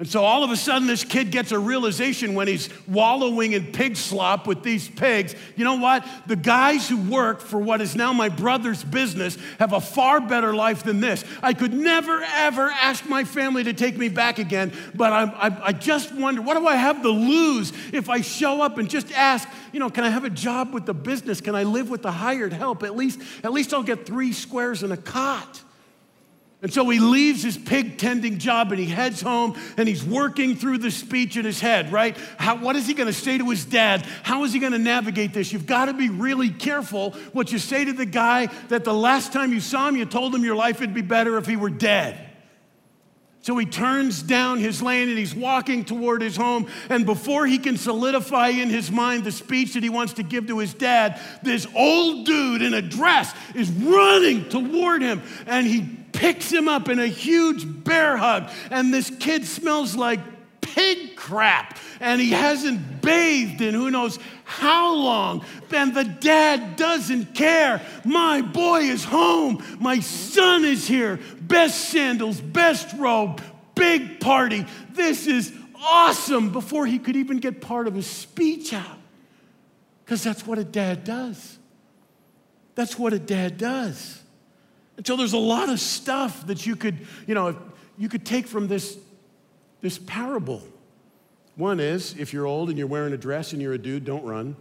And 0.00 0.08
so 0.08 0.24
all 0.24 0.42
of 0.42 0.50
a 0.50 0.56
sudden, 0.56 0.88
this 0.88 1.04
kid 1.04 1.30
gets 1.30 1.52
a 1.52 1.58
realization 1.58 2.32
when 2.32 2.48
he's 2.48 2.70
wallowing 2.88 3.52
in 3.52 3.70
pig 3.70 3.98
slop 3.98 4.46
with 4.46 4.62
these 4.62 4.88
pigs. 4.88 5.34
You 5.56 5.64
know 5.64 5.74
what? 5.74 6.06
The 6.26 6.36
guys 6.36 6.88
who 6.88 6.96
work 6.96 7.42
for 7.42 7.60
what 7.60 7.82
is 7.82 7.94
now 7.94 8.14
my 8.14 8.30
brother's 8.30 8.82
business 8.82 9.36
have 9.58 9.74
a 9.74 9.80
far 9.80 10.22
better 10.22 10.54
life 10.54 10.84
than 10.84 11.00
this. 11.00 11.22
I 11.42 11.52
could 11.52 11.74
never, 11.74 12.22
ever 12.22 12.70
ask 12.70 13.06
my 13.10 13.24
family 13.24 13.64
to 13.64 13.74
take 13.74 13.98
me 13.98 14.08
back 14.08 14.38
again, 14.38 14.72
but 14.94 15.12
I, 15.12 15.24
I, 15.24 15.66
I 15.66 15.72
just 15.72 16.14
wonder 16.14 16.40
what 16.40 16.56
do 16.56 16.66
I 16.66 16.76
have 16.76 17.02
to 17.02 17.10
lose 17.10 17.70
if 17.92 18.08
I 18.08 18.22
show 18.22 18.62
up 18.62 18.78
and 18.78 18.88
just 18.88 19.12
ask, 19.12 19.46
you 19.70 19.80
know, 19.80 19.90
can 19.90 20.04
I 20.04 20.08
have 20.08 20.24
a 20.24 20.30
job 20.30 20.72
with 20.72 20.86
the 20.86 20.94
business? 20.94 21.42
Can 21.42 21.54
I 21.54 21.64
live 21.64 21.90
with 21.90 22.00
the 22.00 22.12
hired 22.12 22.54
help? 22.54 22.84
At 22.84 22.96
least, 22.96 23.20
at 23.44 23.52
least 23.52 23.74
I'll 23.74 23.82
get 23.82 24.06
three 24.06 24.32
squares 24.32 24.82
and 24.82 24.94
a 24.94 24.96
cot. 24.96 25.62
And 26.62 26.72
so 26.72 26.86
he 26.90 26.98
leaves 26.98 27.42
his 27.42 27.56
pig 27.56 27.96
tending 27.96 28.38
job 28.38 28.70
and 28.70 28.78
he 28.78 28.86
heads 28.86 29.22
home 29.22 29.58
and 29.78 29.88
he's 29.88 30.04
working 30.04 30.56
through 30.56 30.78
the 30.78 30.90
speech 30.90 31.38
in 31.38 31.44
his 31.46 31.58
head, 31.58 31.90
right? 31.90 32.14
How, 32.36 32.56
what 32.56 32.76
is 32.76 32.86
he 32.86 32.92
going 32.92 33.06
to 33.06 33.14
say 33.14 33.38
to 33.38 33.48
his 33.48 33.64
dad? 33.64 34.04
How 34.22 34.44
is 34.44 34.52
he 34.52 34.58
going 34.58 34.72
to 34.72 34.78
navigate 34.78 35.32
this? 35.32 35.52
You've 35.54 35.64
got 35.64 35.86
to 35.86 35.94
be 35.94 36.10
really 36.10 36.50
careful 36.50 37.12
what 37.32 37.50
you 37.50 37.58
say 37.58 37.86
to 37.86 37.94
the 37.94 38.04
guy 38.04 38.46
that 38.68 38.84
the 38.84 38.92
last 38.92 39.32
time 39.32 39.54
you 39.54 39.60
saw 39.60 39.88
him, 39.88 39.96
you 39.96 40.04
told 40.04 40.34
him 40.34 40.44
your 40.44 40.56
life 40.56 40.80
would 40.80 40.92
be 40.92 41.00
better 41.00 41.38
if 41.38 41.46
he 41.46 41.56
were 41.56 41.70
dead. 41.70 42.29
So 43.42 43.56
he 43.56 43.64
turns 43.64 44.22
down 44.22 44.58
his 44.58 44.82
lane 44.82 45.08
and 45.08 45.16
he's 45.16 45.34
walking 45.34 45.84
toward 45.84 46.20
his 46.20 46.36
home. 46.36 46.66
And 46.90 47.06
before 47.06 47.46
he 47.46 47.58
can 47.58 47.76
solidify 47.78 48.48
in 48.48 48.68
his 48.68 48.90
mind 48.90 49.24
the 49.24 49.32
speech 49.32 49.74
that 49.74 49.82
he 49.82 49.88
wants 49.88 50.12
to 50.14 50.22
give 50.22 50.46
to 50.48 50.58
his 50.58 50.74
dad, 50.74 51.18
this 51.42 51.66
old 51.74 52.26
dude 52.26 52.60
in 52.60 52.74
a 52.74 52.82
dress 52.82 53.32
is 53.54 53.70
running 53.70 54.48
toward 54.48 55.00
him 55.00 55.22
and 55.46 55.66
he 55.66 56.00
picks 56.12 56.50
him 56.50 56.68
up 56.68 56.88
in 56.88 56.98
a 56.98 57.06
huge 57.06 57.64
bear 57.84 58.16
hug, 58.16 58.50
and 58.70 58.92
this 58.92 59.10
kid 59.20 59.46
smells 59.46 59.96
like 59.96 60.20
pig 60.74 61.16
crap, 61.16 61.78
and 62.00 62.20
he 62.20 62.30
hasn't 62.30 63.02
bathed 63.02 63.60
in 63.60 63.74
who 63.74 63.90
knows 63.90 64.18
how 64.44 64.94
long. 64.94 65.44
And 65.72 65.94
the 65.94 66.04
dad 66.04 66.76
doesn't 66.76 67.34
care. 67.34 67.80
My 68.04 68.42
boy 68.42 68.80
is 68.80 69.04
home. 69.04 69.62
My 69.78 70.00
son 70.00 70.64
is 70.64 70.86
here. 70.86 71.20
Best 71.40 71.90
sandals, 71.90 72.40
best 72.40 72.96
robe, 72.96 73.40
big 73.74 74.20
party. 74.20 74.66
This 74.90 75.26
is 75.26 75.52
awesome 75.82 76.52
before 76.52 76.86
he 76.86 76.98
could 76.98 77.16
even 77.16 77.38
get 77.38 77.60
part 77.60 77.86
of 77.86 77.94
his 77.94 78.06
speech 78.06 78.72
out. 78.72 78.98
Because 80.04 80.24
that's 80.24 80.46
what 80.46 80.58
a 80.58 80.64
dad 80.64 81.04
does. 81.04 81.58
That's 82.74 82.98
what 82.98 83.12
a 83.12 83.18
dad 83.18 83.58
does. 83.58 84.20
And 84.96 85.06
so 85.06 85.16
there's 85.16 85.32
a 85.32 85.38
lot 85.38 85.68
of 85.68 85.80
stuff 85.80 86.46
that 86.48 86.66
you 86.66 86.76
could, 86.76 87.06
you 87.26 87.34
know, 87.34 87.56
you 87.96 88.08
could 88.08 88.26
take 88.26 88.46
from 88.46 88.68
this, 88.68 88.98
this 89.80 89.98
parable. 89.98 90.62
One 91.56 91.80
is 91.80 92.16
if 92.18 92.32
you're 92.32 92.46
old 92.46 92.68
and 92.68 92.78
you're 92.78 92.86
wearing 92.86 93.12
a 93.12 93.18
dress 93.18 93.52
and 93.52 93.60
you're 93.60 93.74
a 93.74 93.78
dude, 93.78 94.04
don't 94.04 94.24
run. 94.24 94.56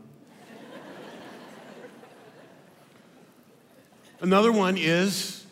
Another 4.21 4.51
one 4.51 4.77
is, 4.77 5.45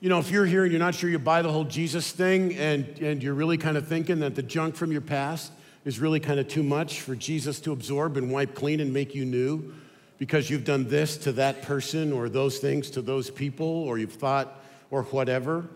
you 0.00 0.08
know, 0.08 0.18
if 0.18 0.30
you're 0.30 0.46
here 0.46 0.62
and 0.62 0.72
you're 0.72 0.78
not 0.78 0.94
sure 0.94 1.10
you 1.10 1.18
buy 1.18 1.42
the 1.42 1.52
whole 1.52 1.64
Jesus 1.64 2.10
thing 2.10 2.54
and, 2.54 2.98
and 3.00 3.22
you're 3.22 3.34
really 3.34 3.58
kind 3.58 3.76
of 3.76 3.86
thinking 3.86 4.20
that 4.20 4.34
the 4.34 4.42
junk 4.42 4.76
from 4.76 4.90
your 4.90 5.02
past 5.02 5.52
is 5.84 5.98
really 5.98 6.20
kind 6.20 6.40
of 6.40 6.48
too 6.48 6.62
much 6.62 7.02
for 7.02 7.14
Jesus 7.14 7.60
to 7.60 7.72
absorb 7.72 8.16
and 8.16 8.32
wipe 8.32 8.54
clean 8.54 8.80
and 8.80 8.94
make 8.94 9.14
you 9.14 9.26
new, 9.26 9.74
because 10.16 10.48
you've 10.48 10.64
done 10.64 10.88
this 10.88 11.18
to 11.18 11.32
that 11.32 11.60
person 11.60 12.14
or 12.14 12.30
those 12.30 12.58
things 12.58 12.88
to 12.90 13.02
those 13.02 13.28
people 13.28 13.66
or 13.66 13.98
you've 13.98 14.14
thought 14.14 14.58
or 14.90 15.02
whatever. 15.02 15.66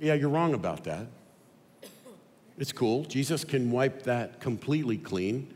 Yeah, 0.00 0.14
you're 0.14 0.30
wrong 0.30 0.54
about 0.54 0.84
that. 0.84 1.06
It's 2.58 2.72
cool. 2.72 3.04
Jesus 3.04 3.44
can 3.44 3.70
wipe 3.70 4.02
that 4.04 4.40
completely 4.40 4.96
clean. 4.96 5.52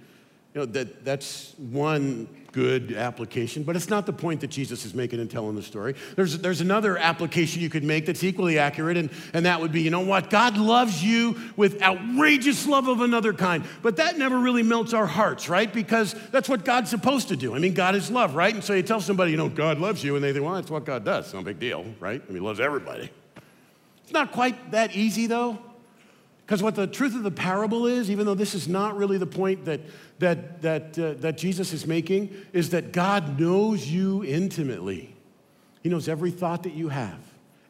You 0.54 0.60
know, 0.62 0.66
that, 0.66 1.04
that's 1.04 1.54
one 1.58 2.28
good 2.52 2.92
application, 2.92 3.62
but 3.62 3.76
it's 3.76 3.88
not 3.88 4.06
the 4.06 4.12
point 4.12 4.40
that 4.40 4.48
Jesus 4.48 4.84
is 4.84 4.94
making 4.94 5.20
in 5.20 5.28
telling 5.28 5.54
the 5.54 5.62
story. 5.62 5.94
There's, 6.16 6.38
there's 6.38 6.60
another 6.60 6.96
application 6.96 7.62
you 7.62 7.68
could 7.70 7.84
make 7.84 8.06
that's 8.06 8.24
equally 8.24 8.58
accurate, 8.58 8.96
and, 8.96 9.10
and 9.34 9.46
that 9.46 9.60
would 9.60 9.70
be 9.70 9.82
you 9.82 9.90
know 9.90 10.00
what? 10.00 10.30
God 10.30 10.56
loves 10.56 11.04
you 11.04 11.36
with 11.56 11.80
outrageous 11.82 12.66
love 12.66 12.88
of 12.88 13.02
another 13.02 13.32
kind, 13.32 13.64
but 13.82 13.96
that 13.96 14.18
never 14.18 14.38
really 14.38 14.62
melts 14.62 14.94
our 14.94 15.06
hearts, 15.06 15.48
right? 15.48 15.72
Because 15.72 16.14
that's 16.30 16.48
what 16.48 16.64
God's 16.64 16.90
supposed 16.90 17.28
to 17.28 17.36
do. 17.36 17.54
I 17.54 17.58
mean, 17.58 17.74
God 17.74 17.94
is 17.94 18.10
love, 18.10 18.34
right? 18.34 18.54
And 18.54 18.64
so 18.64 18.72
you 18.72 18.82
tell 18.82 19.00
somebody, 19.00 19.30
you 19.30 19.36
know, 19.36 19.48
God 19.48 19.78
loves 19.78 20.02
you, 20.02 20.16
and 20.16 20.24
they 20.24 20.32
think, 20.32 20.44
well, 20.44 20.54
that's 20.54 20.70
what 20.70 20.84
God 20.84 21.04
does. 21.04 21.32
No 21.32 21.42
big 21.42 21.60
deal, 21.60 21.84
right? 22.00 22.20
I 22.20 22.26
mean, 22.26 22.42
he 22.42 22.46
loves 22.46 22.58
everybody. 22.58 23.10
It's 24.02 24.12
not 24.12 24.32
quite 24.32 24.70
that 24.70 24.96
easy, 24.96 25.26
though. 25.26 25.58
Because 26.48 26.62
what 26.62 26.76
the 26.76 26.86
truth 26.86 27.14
of 27.14 27.24
the 27.24 27.30
parable 27.30 27.86
is, 27.86 28.10
even 28.10 28.24
though 28.24 28.34
this 28.34 28.54
is 28.54 28.66
not 28.66 28.96
really 28.96 29.18
the 29.18 29.26
point 29.26 29.66
that, 29.66 29.82
that, 30.18 30.62
that, 30.62 30.98
uh, 30.98 31.12
that 31.18 31.36
Jesus 31.36 31.74
is 31.74 31.86
making, 31.86 32.34
is 32.54 32.70
that 32.70 32.90
God 32.90 33.38
knows 33.38 33.86
you 33.86 34.24
intimately. 34.24 35.14
He 35.82 35.90
knows 35.90 36.08
every 36.08 36.30
thought 36.30 36.62
that 36.62 36.72
you 36.72 36.88
have, 36.88 37.18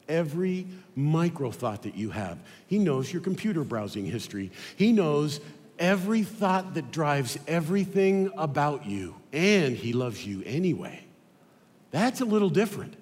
every 0.07 0.65
micro 0.95 1.51
thought 1.51 1.83
that 1.83 1.95
you 1.95 2.11
have. 2.11 2.37
He 2.67 2.79
knows 2.79 3.11
your 3.11 3.21
computer 3.21 3.65
browsing 3.65 4.05
history. 4.05 4.49
He 4.77 4.93
knows 4.93 5.41
every 5.77 6.23
thought 6.23 6.75
that 6.75 6.89
drives 6.89 7.37
everything 7.49 8.31
about 8.37 8.85
you, 8.85 9.13
and 9.33 9.75
He 9.75 9.91
loves 9.91 10.25
you 10.25 10.41
anyway. 10.45 11.03
That's 11.91 12.21
a 12.21 12.25
little 12.25 12.49
different. 12.49 12.93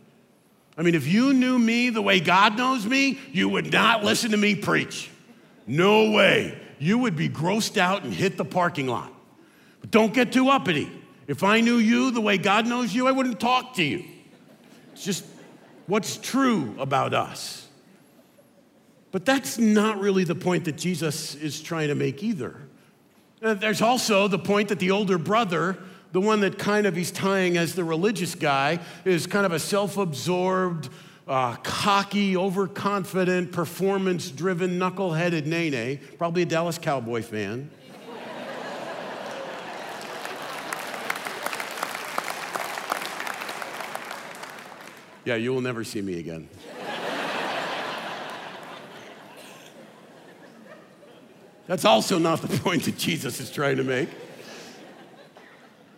I 0.76 0.82
mean, 0.82 0.96
if 0.96 1.06
you 1.06 1.34
knew 1.34 1.60
me 1.60 1.92
the 1.92 2.02
way 2.02 2.20
God 2.20 2.58
knows 2.58 2.84
me, 2.84 3.20
you 3.32 3.48
would 3.50 3.72
not 3.72 4.04
listen 4.04 4.32
to 4.32 4.38
me 4.38 4.56
preach. 4.56 5.12
No 5.68 6.12
way. 6.12 6.58
You 6.80 6.98
would 7.00 7.16
be 7.16 7.30
grossed 7.30 7.78
out 7.78 8.04
and 8.04 8.14
hit 8.14 8.38
the 8.38 8.46
parking 8.46 8.88
lot. 8.88 9.12
But 9.82 9.92
don't 9.92 10.14
get 10.14 10.32
too 10.32 10.50
uppity. 10.50 10.90
If 11.28 11.44
I 11.44 11.60
knew 11.60 11.76
you 11.76 12.12
the 12.12 12.22
way 12.22 12.38
God 12.38 12.66
knows 12.66 12.96
you, 12.96 13.08
I 13.08 13.12
wouldn't 13.12 13.40
talk 13.40 13.76
to 13.76 13.84
you. 13.84 14.06
It's 14.94 15.04
just 15.04 15.26
what's 15.86 16.18
true 16.18 16.74
about 16.80 17.14
us. 17.14 17.68
But 19.12 19.26
that's 19.26 19.58
not 19.58 20.00
really 20.00 20.24
the 20.24 20.36
point 20.36 20.66
that 20.66 20.78
Jesus 20.78 21.36
is 21.36 21.62
trying 21.62 21.90
to 21.90 21.96
make 21.96 22.24
either. 22.24 22.56
Uh, 23.42 23.54
there's 23.54 23.82
also 23.82 24.28
the 24.28 24.40
point 24.40 24.70
that 24.70 24.80
the 24.80 24.92
older 24.92 25.18
brother, 25.18 25.78
the 26.12 26.22
one 26.22 26.42
that 26.42 26.58
kind 26.58 26.88
of 26.88 26.96
he's 26.96 27.12
tying 27.12 27.58
as 27.58 27.76
the 27.76 27.84
religious 27.84 28.36
guy, 28.36 28.80
is 29.06 29.28
kind 29.28 29.46
of 29.46 29.52
a 29.52 29.60
self 29.60 29.98
absorbed, 29.98 30.90
uh, 31.28 31.56
cocky, 31.58 32.38
overconfident, 32.38 33.52
performance 33.52 34.32
driven, 34.32 34.78
knuckle 34.78 35.12
knuckleheaded 35.12 35.46
Nene, 35.46 36.00
probably 36.18 36.44
a 36.44 36.46
Dallas 36.46 36.78
Cowboy 36.78 37.22
fan. 37.22 37.70
yeah, 45.26 45.36
you 45.36 45.54
will 45.54 45.62
never 45.62 45.84
see 45.84 46.02
me 46.02 46.20
again. 46.20 46.48
That's 51.68 51.84
also 51.84 52.18
not 52.18 52.42
the 52.42 52.60
point 52.60 52.84
that 52.84 52.98
Jesus 52.98 53.42
is 53.42 53.52
trying 53.52 53.76
to 53.76 53.84
make. 53.84 54.08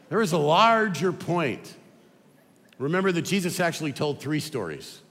There 0.09 0.21
is 0.21 0.31
a 0.31 0.39
larger 0.39 1.11
point. 1.11 1.75
Remember 2.79 3.11
that 3.11 3.21
Jesus 3.21 3.59
actually 3.59 3.93
told 3.93 4.19
three 4.19 4.39
stories. 4.39 5.03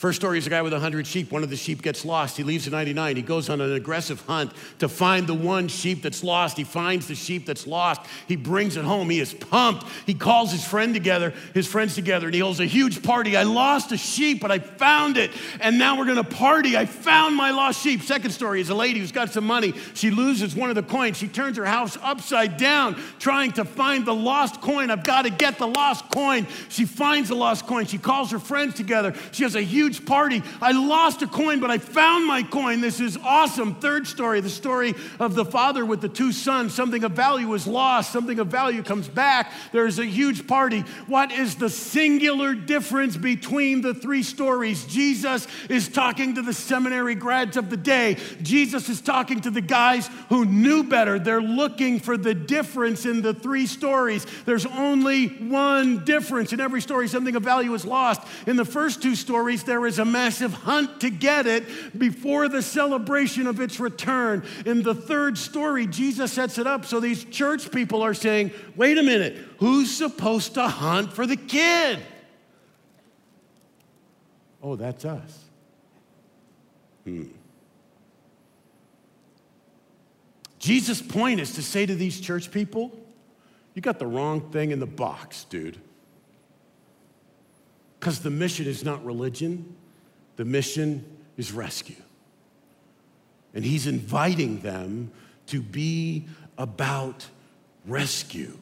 First 0.00 0.18
story 0.18 0.38
is 0.38 0.46
a 0.46 0.50
guy 0.50 0.62
with 0.62 0.72
100 0.72 1.06
sheep. 1.06 1.30
One 1.30 1.42
of 1.42 1.50
the 1.50 1.56
sheep 1.56 1.82
gets 1.82 2.06
lost. 2.06 2.38
He 2.38 2.42
leaves 2.42 2.64
the 2.64 2.70
99. 2.70 3.16
He 3.16 3.20
goes 3.20 3.50
on 3.50 3.60
an 3.60 3.74
aggressive 3.74 4.18
hunt 4.22 4.50
to 4.78 4.88
find 4.88 5.26
the 5.26 5.34
one 5.34 5.68
sheep 5.68 6.00
that's 6.00 6.24
lost. 6.24 6.56
He 6.56 6.64
finds 6.64 7.06
the 7.06 7.14
sheep 7.14 7.44
that's 7.44 7.66
lost. 7.66 8.00
He 8.26 8.34
brings 8.34 8.78
it 8.78 8.84
home. 8.86 9.10
He 9.10 9.20
is 9.20 9.34
pumped. 9.34 9.84
He 10.06 10.14
calls 10.14 10.52
his 10.52 10.64
friend 10.64 10.94
together, 10.94 11.34
his 11.52 11.66
friends 11.66 11.94
together, 11.94 12.28
and 12.28 12.34
he 12.34 12.40
holds 12.40 12.60
a 12.60 12.64
huge 12.64 13.02
party. 13.02 13.36
I 13.36 13.42
lost 13.42 13.92
a 13.92 13.98
sheep, 13.98 14.40
but 14.40 14.50
I 14.50 14.58
found 14.58 15.18
it. 15.18 15.32
And 15.60 15.78
now 15.78 15.98
we're 15.98 16.06
going 16.06 16.16
to 16.16 16.24
party. 16.24 16.78
I 16.78 16.86
found 16.86 17.36
my 17.36 17.50
lost 17.50 17.82
sheep. 17.82 18.00
Second 18.00 18.30
story 18.30 18.62
is 18.62 18.70
a 18.70 18.74
lady 18.74 19.00
who's 19.00 19.12
got 19.12 19.28
some 19.28 19.44
money. 19.44 19.74
She 19.92 20.10
loses 20.10 20.56
one 20.56 20.70
of 20.70 20.76
the 20.76 20.82
coins. 20.82 21.18
She 21.18 21.28
turns 21.28 21.58
her 21.58 21.66
house 21.66 21.98
upside 22.00 22.56
down 22.56 22.98
trying 23.18 23.52
to 23.52 23.66
find 23.66 24.06
the 24.06 24.14
lost 24.14 24.62
coin. 24.62 24.90
I've 24.90 25.04
got 25.04 25.26
to 25.26 25.30
get 25.30 25.58
the 25.58 25.68
lost 25.68 26.10
coin. 26.10 26.46
She 26.70 26.86
finds 26.86 27.28
the 27.28 27.34
lost 27.34 27.66
coin. 27.66 27.84
She 27.84 27.98
calls 27.98 28.30
her 28.30 28.38
friends 28.38 28.72
together. 28.72 29.14
She 29.32 29.42
has 29.42 29.56
a 29.56 29.60
huge 29.60 29.89
huge 29.90 30.06
party. 30.06 30.42
I 30.62 30.70
lost 30.70 31.22
a 31.22 31.26
coin, 31.26 31.58
but 31.58 31.70
I 31.70 31.78
found 31.78 32.24
my 32.24 32.44
coin. 32.44 32.80
This 32.80 33.00
is 33.00 33.16
awesome. 33.24 33.74
Third 33.74 34.06
story 34.06 34.40
the 34.40 34.48
story 34.48 34.94
of 35.18 35.34
the 35.34 35.44
father 35.44 35.84
with 35.84 36.00
the 36.00 36.08
two 36.08 36.30
sons. 36.30 36.74
Something 36.74 37.02
of 37.02 37.12
value 37.12 37.52
is 37.54 37.66
lost, 37.66 38.12
something 38.12 38.38
of 38.38 38.46
value 38.46 38.82
comes 38.84 39.08
back. 39.08 39.52
There's 39.72 39.98
a 39.98 40.06
huge 40.06 40.46
party. 40.46 40.80
What 41.08 41.32
is 41.32 41.56
the 41.56 41.68
singular 41.68 42.54
difference 42.54 43.16
between 43.16 43.80
the 43.80 43.92
three 43.92 44.22
stories? 44.22 44.84
Jesus 44.86 45.48
is 45.68 45.88
talking 45.88 46.36
to 46.36 46.42
the 46.42 46.52
seminary 46.54 47.16
grads 47.16 47.56
of 47.56 47.68
the 47.68 47.76
day, 47.76 48.16
Jesus 48.42 48.88
is 48.88 49.00
talking 49.00 49.40
to 49.40 49.50
the 49.50 49.60
guys 49.60 50.08
who 50.28 50.44
knew 50.44 50.84
better. 50.84 51.18
They're 51.18 51.42
looking 51.42 51.98
for 51.98 52.16
the 52.16 52.34
difference 52.34 53.06
in 53.06 53.22
the 53.22 53.34
three 53.34 53.66
stories. 53.66 54.24
There's 54.44 54.66
only 54.66 55.26
one 55.28 56.04
difference. 56.04 56.52
In 56.52 56.60
every 56.60 56.80
story, 56.80 57.08
something 57.08 57.34
of 57.34 57.42
value 57.42 57.74
is 57.74 57.84
lost. 57.84 58.22
In 58.46 58.56
the 58.56 58.64
first 58.64 59.02
two 59.02 59.14
stories, 59.14 59.64
there 59.64 59.79
there 59.80 59.86
is 59.86 59.98
a 59.98 60.04
massive 60.04 60.52
hunt 60.52 61.00
to 61.00 61.08
get 61.08 61.46
it 61.46 61.98
before 61.98 62.50
the 62.50 62.60
celebration 62.60 63.46
of 63.46 63.60
its 63.60 63.80
return. 63.80 64.44
In 64.66 64.82
the 64.82 64.94
third 64.94 65.38
story, 65.38 65.86
Jesus 65.86 66.34
sets 66.34 66.58
it 66.58 66.66
up 66.66 66.84
so 66.84 67.00
these 67.00 67.24
church 67.24 67.70
people 67.72 68.02
are 68.02 68.12
saying, 68.12 68.50
wait 68.76 68.98
a 68.98 69.02
minute, 69.02 69.38
who's 69.56 69.90
supposed 69.90 70.52
to 70.54 70.68
hunt 70.68 71.14
for 71.14 71.26
the 71.26 71.36
kid? 71.36 71.98
Oh, 74.62 74.76
that's 74.76 75.06
us. 75.06 75.44
Hmm. 77.04 77.24
Jesus' 80.58 81.00
point 81.00 81.40
is 81.40 81.54
to 81.54 81.62
say 81.62 81.86
to 81.86 81.94
these 81.94 82.20
church 82.20 82.50
people, 82.50 82.92
you 83.74 83.80
got 83.80 83.98
the 83.98 84.06
wrong 84.06 84.50
thing 84.50 84.72
in 84.72 84.78
the 84.78 84.86
box, 84.86 85.44
dude. 85.44 85.78
Because 88.00 88.20
the 88.20 88.30
mission 88.30 88.66
is 88.66 88.82
not 88.82 89.04
religion, 89.04 89.76
the 90.36 90.44
mission 90.46 91.04
is 91.36 91.52
rescue. 91.52 92.02
And 93.52 93.62
he's 93.62 93.86
inviting 93.86 94.60
them 94.60 95.10
to 95.48 95.60
be 95.60 96.26
about 96.56 97.26
rescue. 97.86 98.56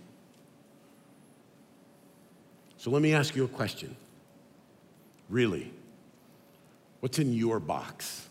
So 2.79 2.91
let 2.91 3.01
me 3.01 3.15
ask 3.15 3.37
you 3.37 3.45
a 3.45 3.49
question. 3.49 3.95
Really, 5.29 5.73
what's 6.99 7.21
in 7.21 7.33
your 7.33 7.61
box? 7.61 8.29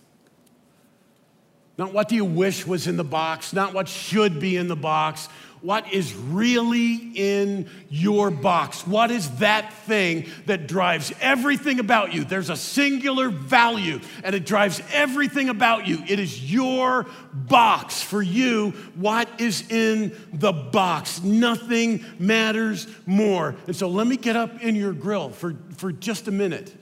Not 1.77 1.93
what 1.93 2.09
do 2.09 2.15
you 2.15 2.25
wish 2.25 2.67
was 2.67 2.87
in 2.87 2.97
the 2.97 3.03
box, 3.03 3.53
not 3.53 3.73
what 3.73 3.87
should 3.87 4.39
be 4.39 4.57
in 4.57 4.67
the 4.67 4.75
box, 4.75 5.29
what 5.61 5.91
is 5.91 6.13
really 6.13 6.95
in 7.15 7.69
your 7.89 8.31
box. 8.31 8.85
What 8.85 9.11
is 9.11 9.29
that 9.37 9.73
thing 9.85 10.27
that 10.45 10.67
drives 10.67 11.13
everything 11.19 11.79
about 11.79 12.13
you? 12.13 12.23
There's 12.23 12.49
a 12.49 12.55
singular 12.55 13.29
value 13.29 13.99
and 14.23 14.35
it 14.35 14.45
drives 14.45 14.81
everything 14.91 15.49
about 15.49 15.87
you. 15.87 16.03
It 16.07 16.19
is 16.19 16.51
your 16.51 17.05
box 17.33 18.01
for 18.01 18.21
you. 18.21 18.71
What 18.95 19.29
is 19.39 19.69
in 19.69 20.15
the 20.33 20.51
box? 20.53 21.21
Nothing 21.23 22.05
matters 22.19 22.87
more. 23.05 23.55
And 23.65 23.75
so 23.75 23.89
let 23.89 24.07
me 24.07 24.17
get 24.17 24.35
up 24.35 24.61
in 24.61 24.75
your 24.75 24.93
grill 24.93 25.29
for, 25.29 25.55
for 25.77 25.91
just 25.91 26.27
a 26.27 26.31
minute 26.31 26.73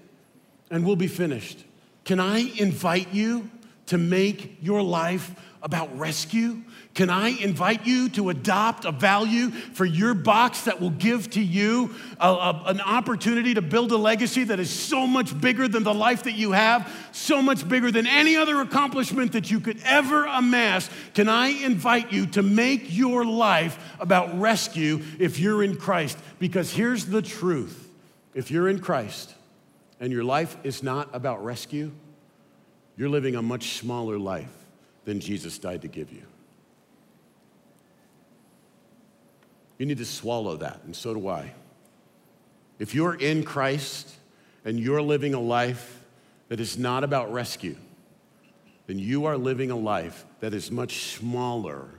and 0.70 0.86
we'll 0.86 0.96
be 0.96 1.08
finished. 1.08 1.64
Can 2.04 2.20
I 2.20 2.40
invite 2.58 3.14
you 3.14 3.50
to 3.88 3.98
make 3.98 4.58
your 4.62 4.82
life 4.82 5.32
about 5.66 5.98
rescue? 5.98 6.62
Can 6.94 7.10
I 7.10 7.30
invite 7.30 7.88
you 7.88 8.08
to 8.10 8.30
adopt 8.30 8.86
a 8.86 8.92
value 8.92 9.50
for 9.50 9.84
your 9.84 10.14
box 10.14 10.62
that 10.62 10.80
will 10.80 10.92
give 10.92 11.28
to 11.32 11.42
you 11.42 11.96
a, 12.20 12.28
a, 12.28 12.64
an 12.68 12.82
opportunity 12.82 13.56
to 13.56 13.64
build 13.64 13.92
a 13.92 13.98
legacy 13.98 14.44
that 14.44 14.60
is 14.60 14.70
so 14.70 15.08
much 15.08 15.38
bigger 15.42 15.68
than 15.68 15.82
the 15.82 15.94
life 15.94 16.24
that 16.24 16.34
you 16.34 16.52
have, 16.52 16.88
so 17.12 17.42
much 17.42 17.68
bigger 17.68 17.92
than 17.92 18.06
any 18.06 18.36
other 18.36 18.62
accomplishment 18.62 19.32
that 19.32 19.50
you 19.50 19.60
could 19.60 19.82
ever 19.84 20.26
amass? 20.26 20.88
Can 21.16 21.28
I 21.28 21.48
invite 21.48 22.14
you 22.14 22.28
to 22.28 22.44
make 22.44 22.96
your 22.96 23.26
life 23.26 23.96
about 24.00 24.40
rescue 24.40 25.02
if 25.18 25.40
you're 25.40 25.64
in 25.64 25.78
Christ? 25.78 26.16
Because 26.38 26.72
here's 26.72 27.08
the 27.08 27.24
truth 27.24 27.90
if 28.36 28.52
you're 28.52 28.70
in 28.70 28.80
Christ 28.80 29.34
and 30.00 30.14
your 30.14 30.24
life 30.24 30.58
is 30.64 30.84
not 30.84 31.10
about 31.12 31.44
rescue, 31.44 31.92
you're 32.98 33.10
living 33.10 33.36
a 33.36 33.42
much 33.42 33.80
smaller 33.80 34.20
life 34.20 34.65
than 35.06 35.20
Jesus 35.20 35.58
died 35.58 35.82
to 35.84 35.88
give 35.88 36.12
you. 36.12 36.24
You 39.78 39.86
need 39.86 39.98
to 39.98 40.06
swallow 40.06 40.58
that, 40.58 40.82
and 40.86 40.96
so 40.96 41.14
do 41.14 41.28
I. 41.28 41.54
If 42.80 42.94
you're 42.94 43.16
in 43.16 43.44
Christ 43.44 44.14
and 44.64 44.80
you're 44.80 45.02
living 45.02 45.34
a 45.34 45.40
life 45.40 46.04
that 46.50 46.60
is 46.60 46.78
not 46.78 47.04
about 47.04 47.32
rescue, 47.32 47.76
then 48.88 49.00
you 49.00 49.26
are 49.26 49.38
living 49.38 49.72
a 49.72 49.76
life 49.76 50.26
that 50.40 50.54
is 50.54 50.72
much 50.72 51.16
smaller 51.16 51.90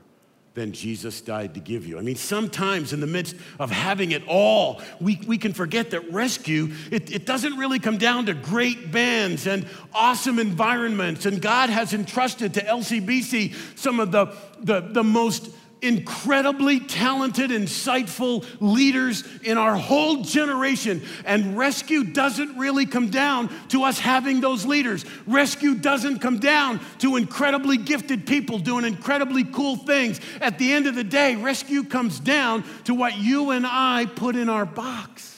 than 0.57 0.73
Jesus 0.73 1.21
died 1.21 1.53
to 1.55 1.61
give 1.61 1.87
you. 1.87 1.99
I 1.99 2.01
mean, 2.01 2.17
sometimes 2.17 2.95
in 2.95 3.01
the 3.01 3.07
midst 3.07 3.37
of 3.61 3.71
having 3.71 4.13
it 4.13 4.27
all, 4.27 4.81
we, 5.01 5.21
we 5.27 5.37
can 5.37 5.53
forget 5.53 5.91
that 5.91 6.11
rescue, 6.11 6.73
it, 6.91 7.13
it 7.13 7.27
doesn't 7.27 7.59
really 7.59 7.79
come 7.79 7.99
down 7.99 8.27
to 8.27 8.35
great 8.35 8.91
bands 8.91 9.47
and 9.47 9.67
awesome 9.95 10.39
environments. 10.39 11.27
And 11.27 11.43
God 11.43 11.69
has 11.69 11.93
entrusted 11.93 12.55
to 12.55 12.63
LCBC 12.63 13.55
some 13.79 14.01
of 14.01 14.11
the, 14.11 14.35
the, 14.61 14.81
the 14.81 15.05
most 15.05 15.51
incredibly 15.83 16.81
talented, 16.81 17.51
insightful 17.51 18.45
leaders 18.61 19.25
in 19.43 19.59
our 19.59 19.77
whole 19.77 20.23
generation. 20.23 21.03
And 21.25 21.57
rescue 21.57 22.05
doesn't 22.05 22.57
really 22.57 22.87
come 22.87 23.11
down 23.11 23.51
to 23.69 23.85
us 23.85 23.99
having 23.99 24.41
those 24.41 24.65
leaders. 24.65 25.05
Rescue 25.27 25.75
doesn't 25.75 26.21
come 26.21 26.39
down 26.39 26.81
to 26.99 27.17
incredibly 27.17 27.77
gifted 27.77 28.27
people 28.27 28.59
doing 28.59 28.85
incredibly 28.85 29.45
cool 29.45 29.77
things. 29.77 30.21
At 30.41 30.59
the 30.59 30.73
end 30.73 30.87
of 30.87 30.95
the 30.95 31.05
day, 31.05 31.37
rescue 31.37 31.85
comes 31.85 32.19
down 32.21 32.65
to 32.85 32.95
what 32.95 33.19
you 33.19 33.51
and 33.51 33.67
I 33.67 34.07
put 34.07 34.35
in 34.37 34.49
our 34.49 34.67
box. 34.67 35.35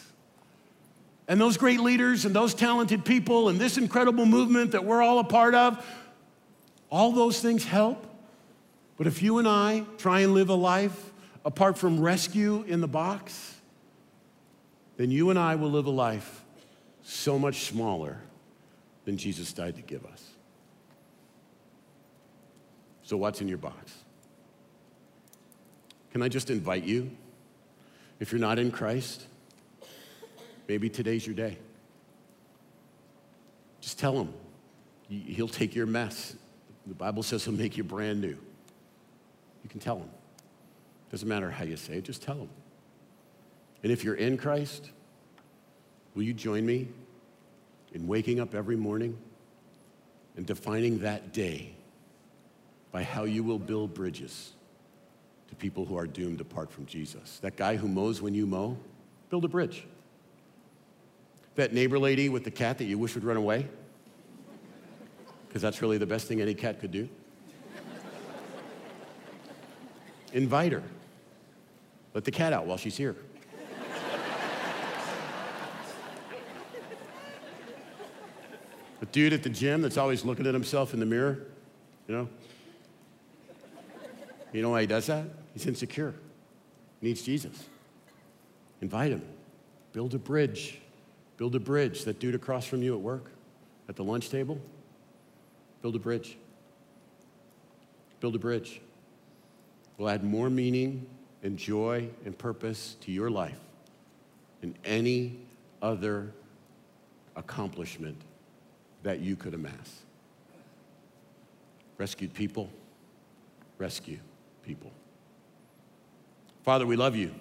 And 1.27 1.39
those 1.39 1.59
great 1.59 1.81
leaders 1.81 2.25
and 2.25 2.35
those 2.35 2.55
talented 2.55 3.05
people 3.05 3.51
and 3.51 3.61
this 3.61 3.77
incredible 3.77 4.25
movement 4.25 4.73
that 4.73 4.85
we're 4.85 5.03
all 5.03 5.19
a 5.19 5.25
part 5.25 5.55
of, 5.55 5.85
all 6.91 7.13
those 7.13 7.41
things 7.41 7.65
help. 7.65 8.08
But 8.99 9.07
if 9.07 9.23
you 9.23 9.39
and 9.39 9.49
I 9.49 9.85
try 9.97 10.21
and 10.21 10.35
live 10.35 10.51
a 10.51 10.55
life 10.55 11.13
apart 11.45 11.79
from 11.79 12.01
rescue 12.01 12.65
in 12.67 12.81
the 12.81 12.89
box, 12.89 13.55
then 14.97 15.13
you 15.13 15.31
and 15.31 15.39
I 15.39 15.55
will 15.55 15.71
live 15.71 15.87
a 15.87 15.91
life 15.91 16.45
so 17.03 17.39
much 17.39 17.61
smaller 17.61 18.19
than 19.05 19.17
Jesus 19.17 19.53
died 19.53 19.77
to 19.77 19.83
give 19.83 20.05
us. 20.05 20.23
So, 23.03 23.17
what's 23.17 23.41
in 23.41 23.49
your 23.49 23.59
box? 23.59 23.95
Can 26.13 26.21
I 26.21 26.29
just 26.29 26.51
invite 26.51 26.85
you? 26.85 27.11
If 28.21 28.33
you're 28.33 28.41
not 28.41 28.59
in 28.59 28.73
Christ, 28.73 29.25
maybe 30.67 30.91
today's 30.91 31.25
your 31.25 31.37
day. 31.37 31.57
Just 33.81 33.99
tell 33.99 34.21
him. 34.21 34.35
He'll 35.09 35.49
take 35.49 35.75
your 35.75 35.87
mess. 35.87 36.35
The 36.87 36.95
Bible 36.95 37.23
says 37.23 37.45
he'll 37.45 37.55
make 37.55 37.77
you 37.77 37.85
brand 37.85 38.21
new. 38.21 38.37
You 39.69 39.71
can 39.71 39.81
tell 39.81 39.97
them. 39.97 40.09
Doesn't 41.11 41.29
matter 41.29 41.51
how 41.51 41.65
you 41.65 41.77
say 41.77 41.99
it, 41.99 42.05
just 42.05 42.23
tell 42.23 42.37
them. 42.37 42.49
And 43.83 43.93
if 43.93 44.03
you're 44.03 44.15
in 44.15 44.39
Christ, 44.39 44.91
will 46.15 46.23
you 46.23 46.33
join 46.33 46.65
me 46.65 46.89
in 47.93 48.07
waking 48.07 48.41
up 48.41 48.55
every 48.55 48.77
morning 48.77 49.19
and 50.39 50.47
defining 50.47 51.01
that 51.01 51.35
day 51.35 51.75
by 52.93 53.03
how 53.03 53.25
you 53.25 53.45
will 53.45 53.59
build 53.59 53.93
bridges 53.93 54.55
to 55.49 55.55
people 55.55 55.85
who 55.85 55.99
are 55.99 56.07
doomed 56.07 56.41
apart 56.41 56.73
from 56.73 56.87
Jesus? 56.87 57.39
That 57.41 57.57
guy 57.57 57.77
who 57.77 57.89
mows 57.89 58.23
when 58.23 58.33
you 58.33 58.47
mow, 58.47 58.79
build 59.29 59.45
a 59.45 59.49
bridge. 59.49 59.87
That 61.57 61.75
neighbor 61.75 61.99
lady 61.99 62.31
with 62.31 62.45
the 62.45 62.51
cat 62.51 62.79
that 62.79 62.85
you 62.85 62.97
wish 62.97 63.15
would 63.15 63.25
run 63.25 63.37
away, 63.37 63.69
because 65.47 65.61
that's 65.61 65.83
really 65.83 65.99
the 65.99 66.07
best 66.07 66.27
thing 66.27 66.41
any 66.41 66.55
cat 66.55 66.81
could 66.81 66.91
do. 66.91 67.07
Invite 70.33 70.73
her. 70.73 70.83
Let 72.15 72.25
the 72.25 72.31
cat 72.31 72.53
out 72.53 72.67
while 72.67 72.77
she's 72.77 72.97
here. 72.97 73.17
A 79.01 79.07
dude 79.07 79.33
at 79.33 79.45
the 79.45 79.49
gym 79.49 79.81
that's 79.81 79.97
always 79.97 80.25
looking 80.25 80.47
at 80.47 80.55
himself 80.55 80.93
in 80.93 80.99
the 81.01 81.07
mirror, 81.07 81.39
you 82.09 82.15
know? 82.17 82.29
You 84.53 84.61
know 84.61 84.71
why 84.71 84.81
he 84.81 84.87
does 84.89 85.07
that? 85.07 85.25
He's 85.53 85.67
insecure. 85.67 86.15
He 87.01 87.07
needs 87.07 87.23
Jesus. 87.23 87.69
Invite 88.81 89.13
him. 89.13 89.23
Build 89.93 90.15
a 90.15 90.19
bridge. 90.19 90.81
Build 91.37 91.55
a 91.55 91.61
bridge. 91.61 92.05
That 92.05 92.19
dude 92.19 92.35
across 92.35 92.67
from 92.67 92.83
you 92.83 92.95
at 92.95 93.01
work, 93.01 93.31
at 93.89 93.95
the 93.95 94.03
lunch 94.03 94.31
table, 94.31 94.59
build 95.81 95.95
a 95.95 96.01
bridge. 96.01 96.37
Build 98.21 98.35
a 98.35 98.39
bridge 98.39 98.81
will 99.99 100.09
add 100.09 100.25
more 100.25 100.49
meaning 100.49 101.07
and 101.43 101.59
joy 101.59 102.09
and 102.25 102.39
purpose 102.39 102.97
to 103.01 103.13
your 103.13 103.29
life 103.29 103.59
than 104.61 104.75
any 104.85 105.37
other 105.83 106.33
accomplishment 107.37 108.17
that 109.03 109.21
you 109.21 109.37
could 109.37 109.55
amass. 109.55 110.03
Rescued 111.99 112.33
people, 112.33 112.71
rescue 113.77 114.19
people. 114.65 114.93
Father, 116.63 116.87
we 116.87 116.97
love 116.97 117.17
you. 117.17 117.35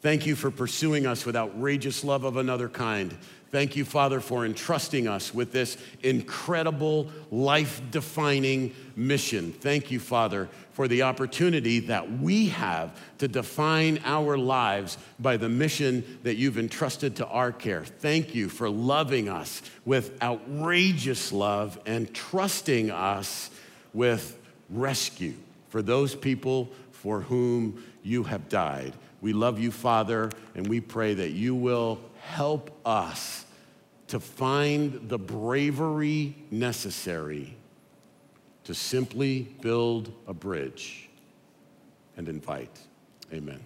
Thank 0.00 0.26
you 0.26 0.36
for 0.36 0.50
pursuing 0.50 1.06
us 1.06 1.24
with 1.24 1.34
outrageous 1.34 2.04
love 2.04 2.24
of 2.24 2.36
another 2.36 2.68
kind. 2.68 3.16
Thank 3.54 3.76
you, 3.76 3.84
Father, 3.84 4.18
for 4.18 4.44
entrusting 4.44 5.06
us 5.06 5.32
with 5.32 5.52
this 5.52 5.76
incredible, 6.02 7.08
life 7.30 7.80
defining 7.92 8.74
mission. 8.96 9.52
Thank 9.52 9.92
you, 9.92 10.00
Father, 10.00 10.48
for 10.72 10.88
the 10.88 11.02
opportunity 11.02 11.78
that 11.78 12.18
we 12.18 12.48
have 12.48 13.00
to 13.18 13.28
define 13.28 14.00
our 14.04 14.36
lives 14.36 14.98
by 15.20 15.36
the 15.36 15.48
mission 15.48 16.18
that 16.24 16.34
you've 16.34 16.58
entrusted 16.58 17.14
to 17.14 17.28
our 17.28 17.52
care. 17.52 17.84
Thank 17.84 18.34
you 18.34 18.48
for 18.48 18.68
loving 18.68 19.28
us 19.28 19.62
with 19.84 20.20
outrageous 20.20 21.30
love 21.30 21.78
and 21.86 22.12
trusting 22.12 22.90
us 22.90 23.50
with 23.92 24.36
rescue 24.68 25.34
for 25.68 25.80
those 25.80 26.16
people 26.16 26.70
for 26.90 27.20
whom 27.20 27.84
you 28.02 28.24
have 28.24 28.48
died. 28.48 28.94
We 29.20 29.32
love 29.32 29.60
you, 29.60 29.70
Father, 29.70 30.32
and 30.56 30.66
we 30.66 30.80
pray 30.80 31.14
that 31.14 31.30
you 31.30 31.54
will 31.54 32.00
help 32.24 32.70
us 32.84 33.44
to 34.08 34.18
find 34.18 35.08
the 35.08 35.18
bravery 35.18 36.34
necessary 36.50 37.56
to 38.64 38.74
simply 38.74 39.42
build 39.60 40.12
a 40.26 40.34
bridge 40.34 41.08
and 42.16 42.28
invite. 42.28 42.78
Amen. 43.32 43.60